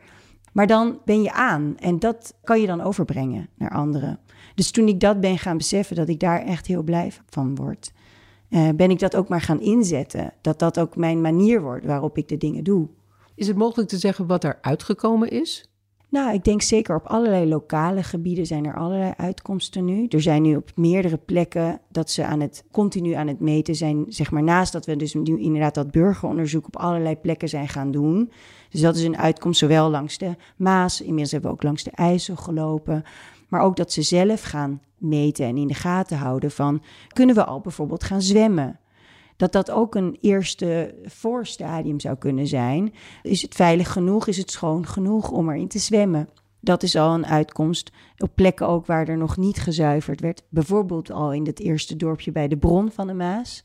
Maar 0.55 0.67
dan 0.67 0.99
ben 1.05 1.21
je 1.21 1.31
aan 1.31 1.75
en 1.77 1.99
dat 1.99 2.33
kan 2.43 2.61
je 2.61 2.67
dan 2.67 2.81
overbrengen 2.81 3.49
naar 3.57 3.69
anderen. 3.69 4.19
Dus 4.53 4.71
toen 4.71 4.87
ik 4.87 4.99
dat 4.99 5.19
ben 5.19 5.37
gaan 5.37 5.57
beseffen, 5.57 5.95
dat 5.95 6.09
ik 6.09 6.19
daar 6.19 6.41
echt 6.41 6.67
heel 6.67 6.83
blij 6.83 7.11
van 7.29 7.55
word, 7.55 7.91
uh, 8.49 8.69
ben 8.75 8.89
ik 8.89 8.99
dat 8.99 9.15
ook 9.15 9.27
maar 9.27 9.41
gaan 9.41 9.61
inzetten. 9.61 10.33
Dat 10.41 10.59
dat 10.59 10.79
ook 10.79 10.95
mijn 10.95 11.21
manier 11.21 11.61
wordt 11.61 11.85
waarop 11.85 12.17
ik 12.17 12.27
de 12.27 12.37
dingen 12.37 12.63
doe. 12.63 12.87
Is 13.35 13.47
het 13.47 13.57
mogelijk 13.57 13.89
te 13.89 13.97
zeggen 13.97 14.27
wat 14.27 14.43
er 14.43 14.57
uitgekomen 14.61 15.29
is? 15.29 15.69
Nou, 16.09 16.33
ik 16.33 16.43
denk 16.43 16.61
zeker 16.61 16.95
op 16.95 17.05
allerlei 17.05 17.47
lokale 17.47 18.03
gebieden 18.03 18.45
zijn 18.45 18.65
er 18.65 18.75
allerlei 18.75 19.13
uitkomsten 19.17 19.85
nu. 19.85 20.05
Er 20.07 20.21
zijn 20.21 20.41
nu 20.41 20.55
op 20.55 20.71
meerdere 20.75 21.17
plekken 21.17 21.81
dat 21.89 22.09
ze 22.11 22.25
aan 22.25 22.39
het, 22.39 22.63
continu 22.71 23.11
aan 23.11 23.27
het 23.27 23.39
meten 23.39 23.75
zijn. 23.75 24.05
Zeg 24.07 24.31
maar 24.31 24.43
naast 24.43 24.73
dat 24.73 24.85
we 24.85 24.95
dus 24.95 25.13
nu 25.13 25.39
inderdaad 25.39 25.75
dat 25.75 25.91
burgeronderzoek 25.91 26.67
op 26.67 26.75
allerlei 26.75 27.15
plekken 27.15 27.49
zijn 27.49 27.67
gaan 27.67 27.91
doen. 27.91 28.31
Dus 28.75 28.83
dat 28.83 28.95
is 28.95 29.03
een 29.03 29.17
uitkomst 29.17 29.59
zowel 29.59 29.89
langs 29.89 30.17
de 30.17 30.35
Maas, 30.55 31.01
inmiddels 31.01 31.31
hebben 31.31 31.49
we 31.49 31.55
ook 31.55 31.63
langs 31.63 31.83
de 31.83 31.91
IJssel 31.91 32.35
gelopen. 32.35 33.03
Maar 33.47 33.61
ook 33.61 33.75
dat 33.75 33.91
ze 33.91 34.01
zelf 34.01 34.41
gaan 34.41 34.81
meten 34.97 35.45
en 35.45 35.57
in 35.57 35.67
de 35.67 35.73
gaten 35.73 36.17
houden 36.17 36.51
van... 36.51 36.81
kunnen 37.07 37.35
we 37.35 37.45
al 37.45 37.61
bijvoorbeeld 37.61 38.03
gaan 38.03 38.21
zwemmen? 38.21 38.79
dat 39.37 39.51
dat 39.51 39.71
ook 39.71 39.95
een 39.95 40.17
eerste 40.21 40.95
voorstadium 41.03 41.99
zou 41.99 42.15
kunnen 42.15 42.47
zijn. 42.47 42.93
Is 43.21 43.41
het 43.41 43.55
veilig 43.55 43.91
genoeg? 43.91 44.27
Is 44.27 44.37
het 44.37 44.51
schoon 44.51 44.87
genoeg 44.87 45.31
om 45.31 45.49
erin 45.49 45.67
te 45.67 45.79
zwemmen? 45.79 46.29
Dat 46.59 46.83
is 46.83 46.95
al 46.95 47.13
een 47.13 47.25
uitkomst. 47.25 47.91
Op 48.17 48.31
plekken 48.35 48.67
ook 48.67 48.85
waar 48.85 49.07
er 49.07 49.17
nog 49.17 49.37
niet 49.37 49.59
gezuiverd 49.59 50.21
werd. 50.21 50.43
Bijvoorbeeld 50.49 51.11
al 51.11 51.33
in 51.33 51.45
het 51.45 51.59
eerste 51.59 51.95
dorpje 51.95 52.31
bij 52.31 52.47
de 52.47 52.57
bron 52.57 52.91
van 52.91 53.07
de 53.07 53.13
Maas. 53.13 53.63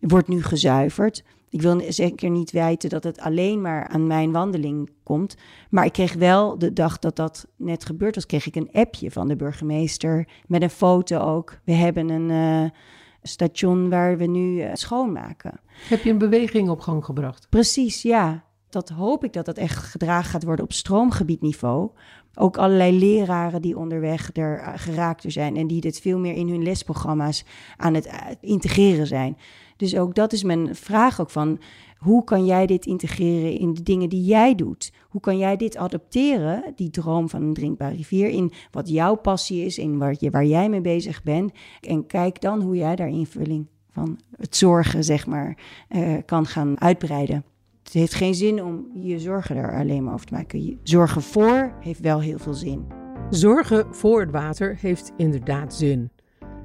Wordt 0.00 0.28
nu 0.28 0.42
gezuiverd. 0.42 1.24
Ik 1.50 1.62
wil 1.62 1.82
zeker 1.88 2.30
niet 2.30 2.50
wijten 2.50 2.90
dat 2.90 3.04
het 3.04 3.20
alleen 3.20 3.60
maar 3.60 3.88
aan 3.88 4.06
mijn 4.06 4.32
wandeling 4.32 4.90
komt. 5.02 5.36
Maar 5.70 5.84
ik 5.84 5.92
kreeg 5.92 6.14
wel 6.14 6.58
de 6.58 6.72
dag 6.72 6.98
dat 6.98 7.16
dat 7.16 7.46
net 7.56 7.84
gebeurd 7.84 8.14
was, 8.14 8.26
kreeg 8.26 8.46
ik 8.46 8.56
een 8.56 8.72
appje 8.72 9.10
van 9.10 9.28
de 9.28 9.36
burgemeester. 9.36 10.28
Met 10.46 10.62
een 10.62 10.70
foto 10.70 11.18
ook. 11.18 11.58
We 11.64 11.72
hebben 11.72 12.08
een 12.08 12.30
uh, 12.30 12.70
station 13.22 13.88
waar 13.88 14.16
we 14.16 14.26
nu 14.26 14.62
uh, 14.62 14.70
schoonmaken. 14.72 15.60
Heb 15.88 16.02
je 16.02 16.10
een 16.10 16.18
beweging 16.18 16.68
op 16.68 16.80
gang 16.80 17.04
gebracht? 17.04 17.46
Precies, 17.50 18.02
ja. 18.02 18.46
Dat 18.70 18.88
hoop 18.88 19.24
ik 19.24 19.32
dat 19.32 19.44
dat 19.44 19.56
echt 19.56 19.76
gedragen 19.76 20.30
gaat 20.30 20.44
worden 20.44 20.64
op 20.64 20.72
stroomgebiedniveau. 20.72 21.90
Ook 22.34 22.56
allerlei 22.56 22.98
leraren 22.98 23.62
die 23.62 23.78
onderweg 23.78 24.30
er 24.32 24.58
eh, 24.58 24.72
geraakt 24.76 25.24
zijn 25.26 25.56
en 25.56 25.66
die 25.66 25.80
dit 25.80 26.00
veel 26.00 26.18
meer 26.18 26.34
in 26.34 26.48
hun 26.48 26.62
lesprogramma's 26.62 27.44
aan 27.76 27.94
het 27.94 28.10
integreren 28.40 29.06
zijn. 29.06 29.36
Dus 29.78 29.96
ook 29.96 30.14
dat 30.14 30.32
is 30.32 30.42
mijn 30.42 30.74
vraag 30.74 31.20
ook 31.20 31.30
van, 31.30 31.58
hoe 31.98 32.24
kan 32.24 32.44
jij 32.44 32.66
dit 32.66 32.86
integreren 32.86 33.58
in 33.58 33.74
de 33.74 33.82
dingen 33.82 34.08
die 34.08 34.24
jij 34.24 34.54
doet? 34.54 34.92
Hoe 35.08 35.20
kan 35.20 35.38
jij 35.38 35.56
dit 35.56 35.76
adopteren, 35.76 36.72
die 36.74 36.90
droom 36.90 37.28
van 37.28 37.42
een 37.42 37.54
drinkbare 37.54 37.94
rivier, 37.94 38.28
in 38.28 38.52
wat 38.70 38.88
jouw 38.88 39.14
passie 39.14 39.64
is, 39.64 39.78
in 39.78 39.98
waar, 39.98 40.14
je, 40.18 40.30
waar 40.30 40.44
jij 40.44 40.68
mee 40.68 40.80
bezig 40.80 41.22
bent? 41.22 41.52
En 41.80 42.06
kijk 42.06 42.40
dan 42.40 42.60
hoe 42.60 42.76
jij 42.76 42.96
daar 42.96 43.08
invulling 43.08 43.66
van 43.90 44.18
het 44.36 44.56
zorgen, 44.56 45.04
zeg 45.04 45.26
maar, 45.26 45.58
uh, 45.90 46.14
kan 46.24 46.46
gaan 46.46 46.80
uitbreiden. 46.80 47.44
Het 47.82 47.92
heeft 47.92 48.14
geen 48.14 48.34
zin 48.34 48.64
om 48.64 48.86
je 48.94 49.18
zorgen 49.18 49.56
er 49.56 49.78
alleen 49.78 50.04
maar 50.04 50.14
over 50.14 50.26
te 50.26 50.34
maken. 50.34 50.78
Zorgen 50.82 51.22
voor 51.22 51.72
heeft 51.80 52.00
wel 52.00 52.20
heel 52.20 52.38
veel 52.38 52.54
zin. 52.54 52.86
Zorgen 53.30 53.94
voor 53.94 54.20
het 54.20 54.30
water 54.30 54.76
heeft 54.80 55.12
inderdaad 55.16 55.74
zin. 55.74 56.10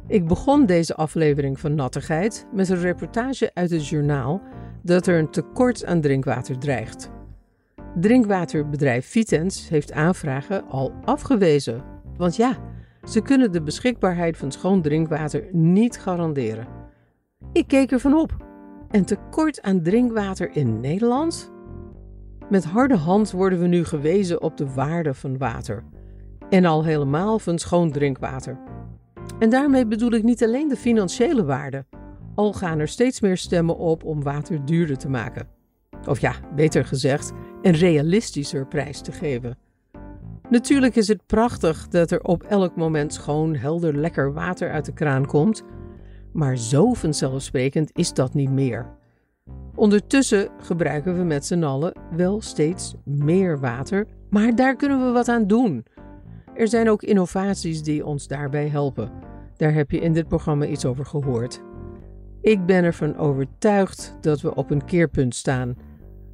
Ik 0.07 0.27
begon 0.27 0.65
deze 0.65 0.95
aflevering 0.95 1.59
van 1.59 1.75
Nattigheid 1.75 2.47
met 2.53 2.69
een 2.69 2.79
reportage 2.79 3.51
uit 3.53 3.69
het 3.69 3.87
journaal 3.87 4.41
dat 4.81 5.07
er 5.07 5.19
een 5.19 5.29
tekort 5.29 5.85
aan 5.85 6.01
drinkwater 6.01 6.59
dreigt. 6.59 7.11
Drinkwaterbedrijf 7.99 9.07
Vitens 9.07 9.69
heeft 9.69 9.91
aanvragen 9.91 10.67
al 10.67 10.93
afgewezen. 11.03 11.83
Want 12.17 12.35
ja, 12.35 12.57
ze 13.03 13.21
kunnen 13.21 13.51
de 13.51 13.61
beschikbaarheid 13.61 14.37
van 14.37 14.51
schoon 14.51 14.81
drinkwater 14.81 15.47
niet 15.51 15.99
garanderen. 15.99 16.67
Ik 17.53 17.67
keek 17.67 17.91
ervan 17.91 18.13
op. 18.13 18.37
Een 18.89 19.05
tekort 19.05 19.61
aan 19.61 19.81
drinkwater 19.81 20.55
in 20.55 20.79
Nederland? 20.79 21.51
Met 22.49 22.63
harde 22.63 22.97
hand 22.97 23.31
worden 23.31 23.59
we 23.59 23.67
nu 23.67 23.85
gewezen 23.85 24.41
op 24.41 24.57
de 24.57 24.73
waarde 24.73 25.13
van 25.13 25.37
water. 25.37 25.83
En 26.49 26.65
al 26.65 26.83
helemaal 26.83 27.39
van 27.39 27.57
schoon 27.57 27.91
drinkwater. 27.91 28.72
En 29.39 29.49
daarmee 29.49 29.88
bedoel 29.88 30.12
ik 30.12 30.23
niet 30.23 30.43
alleen 30.43 30.67
de 30.67 30.75
financiële 30.75 31.45
waarde, 31.45 31.86
al 32.36 32.53
gaan 32.53 32.79
er 32.79 32.88
steeds 32.88 33.21
meer 33.21 33.38
stemmen 33.38 33.77
op 33.77 34.03
om 34.03 34.23
water 34.23 34.65
duurder 34.65 34.97
te 34.97 35.09
maken. 35.09 35.47
Of 36.07 36.19
ja, 36.19 36.33
beter 36.55 36.86
gezegd, 36.86 37.31
een 37.62 37.73
realistischer 37.73 38.67
prijs 38.67 39.01
te 39.01 39.12
geven. 39.12 39.57
Natuurlijk 40.49 40.95
is 40.95 41.07
het 41.07 41.25
prachtig 41.25 41.88
dat 41.88 42.12
er 42.12 42.21
op 42.21 42.43
elk 42.43 42.75
moment 42.75 43.13
schoon, 43.13 43.55
helder, 43.55 43.97
lekker 43.97 44.33
water 44.33 44.71
uit 44.71 44.86
de 44.86 44.93
kraan 44.93 45.25
komt, 45.25 45.63
maar 46.33 46.57
zo 46.57 46.93
vanzelfsprekend 46.93 47.89
is 47.93 48.13
dat 48.13 48.33
niet 48.33 48.51
meer. 48.51 48.86
Ondertussen 49.75 50.49
gebruiken 50.57 51.17
we 51.17 51.23
met 51.23 51.45
z'n 51.45 51.63
allen 51.63 51.93
wel 52.15 52.41
steeds 52.41 52.95
meer 53.03 53.59
water, 53.59 54.07
maar 54.29 54.55
daar 54.55 54.75
kunnen 54.75 55.05
we 55.05 55.12
wat 55.12 55.27
aan 55.27 55.47
doen. 55.47 55.86
Er 56.55 56.67
zijn 56.67 56.89
ook 56.89 57.03
innovaties 57.03 57.83
die 57.83 58.05
ons 58.05 58.27
daarbij 58.27 58.67
helpen. 58.67 59.11
Daar 59.57 59.73
heb 59.73 59.91
je 59.91 59.99
in 59.99 60.13
dit 60.13 60.27
programma 60.27 60.65
iets 60.65 60.85
over 60.85 61.05
gehoord. 61.05 61.61
Ik 62.41 62.65
ben 62.65 62.83
ervan 62.83 63.17
overtuigd 63.17 64.17
dat 64.21 64.41
we 64.41 64.55
op 64.55 64.71
een 64.71 64.85
keerpunt 64.85 65.35
staan. 65.35 65.77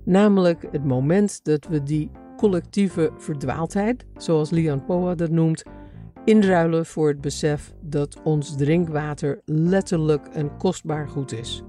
Namelijk 0.06 0.68
het 0.72 0.84
moment 0.84 1.44
dat 1.44 1.68
we 1.68 1.84
die 1.84 2.12
collectieve 2.38 3.12
verdwaaldheid, 3.18 4.06
zoals 4.18 4.50
Lian 4.50 4.86
Poa 4.86 5.16
dat 5.16 5.30
noemt, 5.30 5.64
inruilen 6.26 6.86
voor 6.86 7.08
het 7.08 7.22
besef 7.22 7.74
dat 7.82 8.22
ons 8.24 8.56
drinkwater 8.56 9.42
letterlijk 9.46 10.28
een 10.34 10.58
kostbaar 10.58 11.08
goed 11.08 11.32
is. 11.32 11.64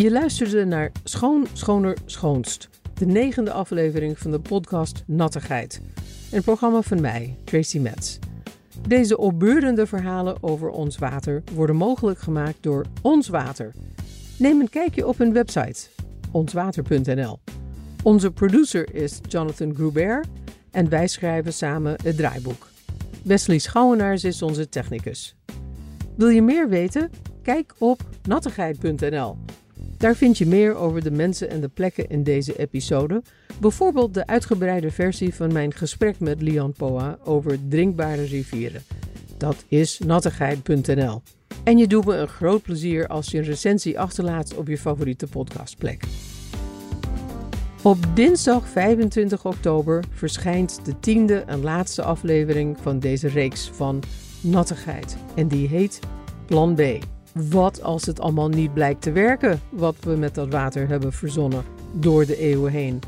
Je 0.00 0.10
luisterde 0.10 0.64
naar 0.64 0.92
Schoon, 1.04 1.46
Schoner, 1.52 1.96
Schoonst, 2.04 2.68
de 2.94 3.06
negende 3.06 3.52
aflevering 3.52 4.18
van 4.18 4.30
de 4.30 4.40
podcast 4.40 5.02
Nattigheid. 5.06 5.80
Een 6.32 6.42
programma 6.42 6.82
van 6.82 7.00
mij, 7.00 7.36
Tracy 7.44 7.78
Metz. 7.78 8.18
Deze 8.88 9.18
opbeurende 9.18 9.86
verhalen 9.86 10.42
over 10.42 10.70
ons 10.70 10.98
water 10.98 11.42
worden 11.54 11.76
mogelijk 11.76 12.18
gemaakt 12.18 12.56
door 12.60 12.84
Ons 13.02 13.28
Water. 13.28 13.72
Neem 14.38 14.60
een 14.60 14.68
kijkje 14.68 15.06
op 15.06 15.18
hun 15.18 15.32
website, 15.32 15.88
onswater.nl. 16.32 17.38
Onze 18.02 18.30
producer 18.30 18.94
is 18.94 19.20
Jonathan 19.28 19.74
Grubert 19.74 20.28
en 20.70 20.88
wij 20.88 21.06
schrijven 21.06 21.52
samen 21.52 21.96
het 22.02 22.16
draaiboek. 22.16 22.68
Wesley 23.24 23.58
Schouwenaars 23.58 24.24
is 24.24 24.42
onze 24.42 24.68
technicus. 24.68 25.36
Wil 26.16 26.28
je 26.28 26.42
meer 26.42 26.68
weten? 26.68 27.10
Kijk 27.42 27.74
op 27.78 28.00
nattigheid.nl. 28.22 29.36
Daar 29.98 30.16
vind 30.16 30.38
je 30.38 30.46
meer 30.46 30.74
over 30.74 31.02
de 31.02 31.10
mensen 31.10 31.50
en 31.50 31.60
de 31.60 31.68
plekken 31.68 32.08
in 32.08 32.22
deze 32.22 32.58
episode. 32.58 33.22
Bijvoorbeeld 33.60 34.14
de 34.14 34.26
uitgebreide 34.26 34.90
versie 34.90 35.34
van 35.34 35.52
mijn 35.52 35.74
gesprek 35.74 36.20
met 36.20 36.42
Lian 36.42 36.72
Poa 36.72 37.18
over 37.24 37.58
drinkbare 37.68 38.24
rivieren. 38.24 38.82
Dat 39.36 39.64
is 39.68 39.98
nattigheid.nl. 39.98 41.22
En 41.64 41.78
je 41.78 41.86
doet 41.86 42.04
me 42.04 42.14
een 42.14 42.28
groot 42.28 42.62
plezier 42.62 43.06
als 43.06 43.30
je 43.30 43.38
een 43.38 43.44
recensie 43.44 44.00
achterlaat 44.00 44.54
op 44.54 44.68
je 44.68 44.78
favoriete 44.78 45.26
podcastplek. 45.26 46.04
Op 47.82 47.98
dinsdag 48.14 48.68
25 48.68 49.44
oktober 49.44 50.04
verschijnt 50.10 50.84
de 50.84 51.00
tiende 51.00 51.38
en 51.38 51.62
laatste 51.62 52.02
aflevering 52.02 52.76
van 52.80 52.98
deze 52.98 53.28
reeks 53.28 53.70
van 53.72 54.02
Nattigheid. 54.40 55.16
En 55.34 55.48
die 55.48 55.68
heet 55.68 56.00
Plan 56.46 56.74
B. 56.74 56.80
Wat 57.36 57.82
als 57.82 58.06
het 58.06 58.20
allemaal 58.20 58.48
niet 58.48 58.74
blijkt 58.74 59.02
te 59.02 59.12
werken, 59.12 59.60
wat 59.68 59.96
we 60.00 60.10
met 60.10 60.34
dat 60.34 60.48
water 60.48 60.88
hebben 60.88 61.12
verzonnen 61.12 61.64
door 61.92 62.26
de 62.26 62.36
eeuwen 62.36 62.72
heen? 62.72 63.00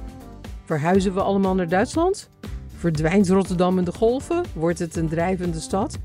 Verhuizen 0.64 1.14
we 1.14 1.20
allemaal 1.20 1.54
naar 1.54 1.68
Duitsland? 1.68 2.30
Verdwijnt 2.76 3.28
Rotterdam 3.28 3.78
in 3.78 3.84
de 3.84 3.92
golven? 3.92 4.42
Wordt 4.54 4.78
het 4.78 4.96
een 4.96 5.08
drijvende 5.08 5.60
stad? 5.60 5.98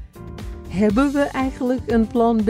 Hebben 0.70 1.14
we 1.14 1.20
eigenlijk 1.20 1.92
een 1.92 2.08
plan 2.08 2.44
B? 2.44 2.50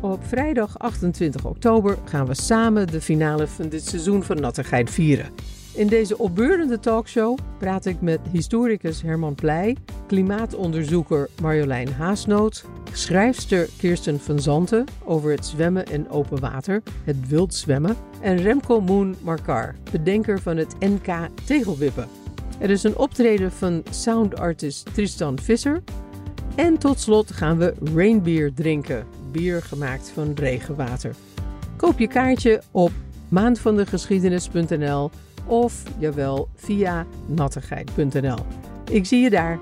Op 0.00 0.24
vrijdag 0.26 0.78
28 0.78 1.44
oktober 1.44 1.98
gaan 2.04 2.26
we 2.26 2.34
samen 2.34 2.86
de 2.86 3.00
finale 3.00 3.46
van 3.46 3.68
dit 3.68 3.86
seizoen 3.86 4.22
van 4.22 4.40
Nattigheid 4.40 4.90
vieren. 4.90 5.30
In 5.74 5.86
deze 5.86 6.18
opbeurende 6.18 6.80
talkshow 6.80 7.38
praat 7.58 7.86
ik 7.86 8.00
met 8.00 8.20
historicus 8.32 9.02
Herman 9.02 9.34
Pleij, 9.34 9.76
klimaatonderzoeker 10.06 11.28
Marjolein 11.42 11.92
Haasnoot, 11.92 12.64
schrijfster 12.92 13.68
Kirsten 13.78 14.20
van 14.20 14.40
Zanten 14.40 14.84
over 15.04 15.30
het 15.30 15.46
zwemmen 15.46 15.84
in 15.84 16.10
open 16.10 16.40
water, 16.40 16.82
het 17.04 17.28
wild 17.28 17.54
zwemmen, 17.54 17.96
en 18.20 18.36
Remco 18.36 18.80
Moon 18.80 19.16
Markar, 19.20 19.74
bedenker 19.90 20.40
van 20.40 20.56
het 20.56 20.74
NK 20.78 21.28
Tegelwippen. 21.44 22.08
Er 22.58 22.70
is 22.70 22.82
een 22.82 22.96
optreden 22.96 23.52
van 23.52 23.82
soundartist 23.90 24.94
Tristan 24.94 25.38
Visser. 25.38 25.82
En 26.54 26.78
tot 26.78 27.00
slot 27.00 27.32
gaan 27.32 27.58
we 27.58 27.74
rainbeer 27.94 28.54
drinken, 28.54 29.06
bier 29.30 29.62
gemaakt 29.62 30.10
van 30.14 30.32
regenwater. 30.34 31.14
Koop 31.76 31.98
je 31.98 32.08
kaartje 32.08 32.62
op 32.70 32.90
maandvandegeschiedenis.nl 33.28 35.10
of, 35.46 35.82
jawel, 35.98 36.48
via 36.54 37.06
nattigheid.nl. 37.26 38.38
Ik 38.90 39.06
zie 39.06 39.20
je 39.20 39.30
daar. 39.30 39.58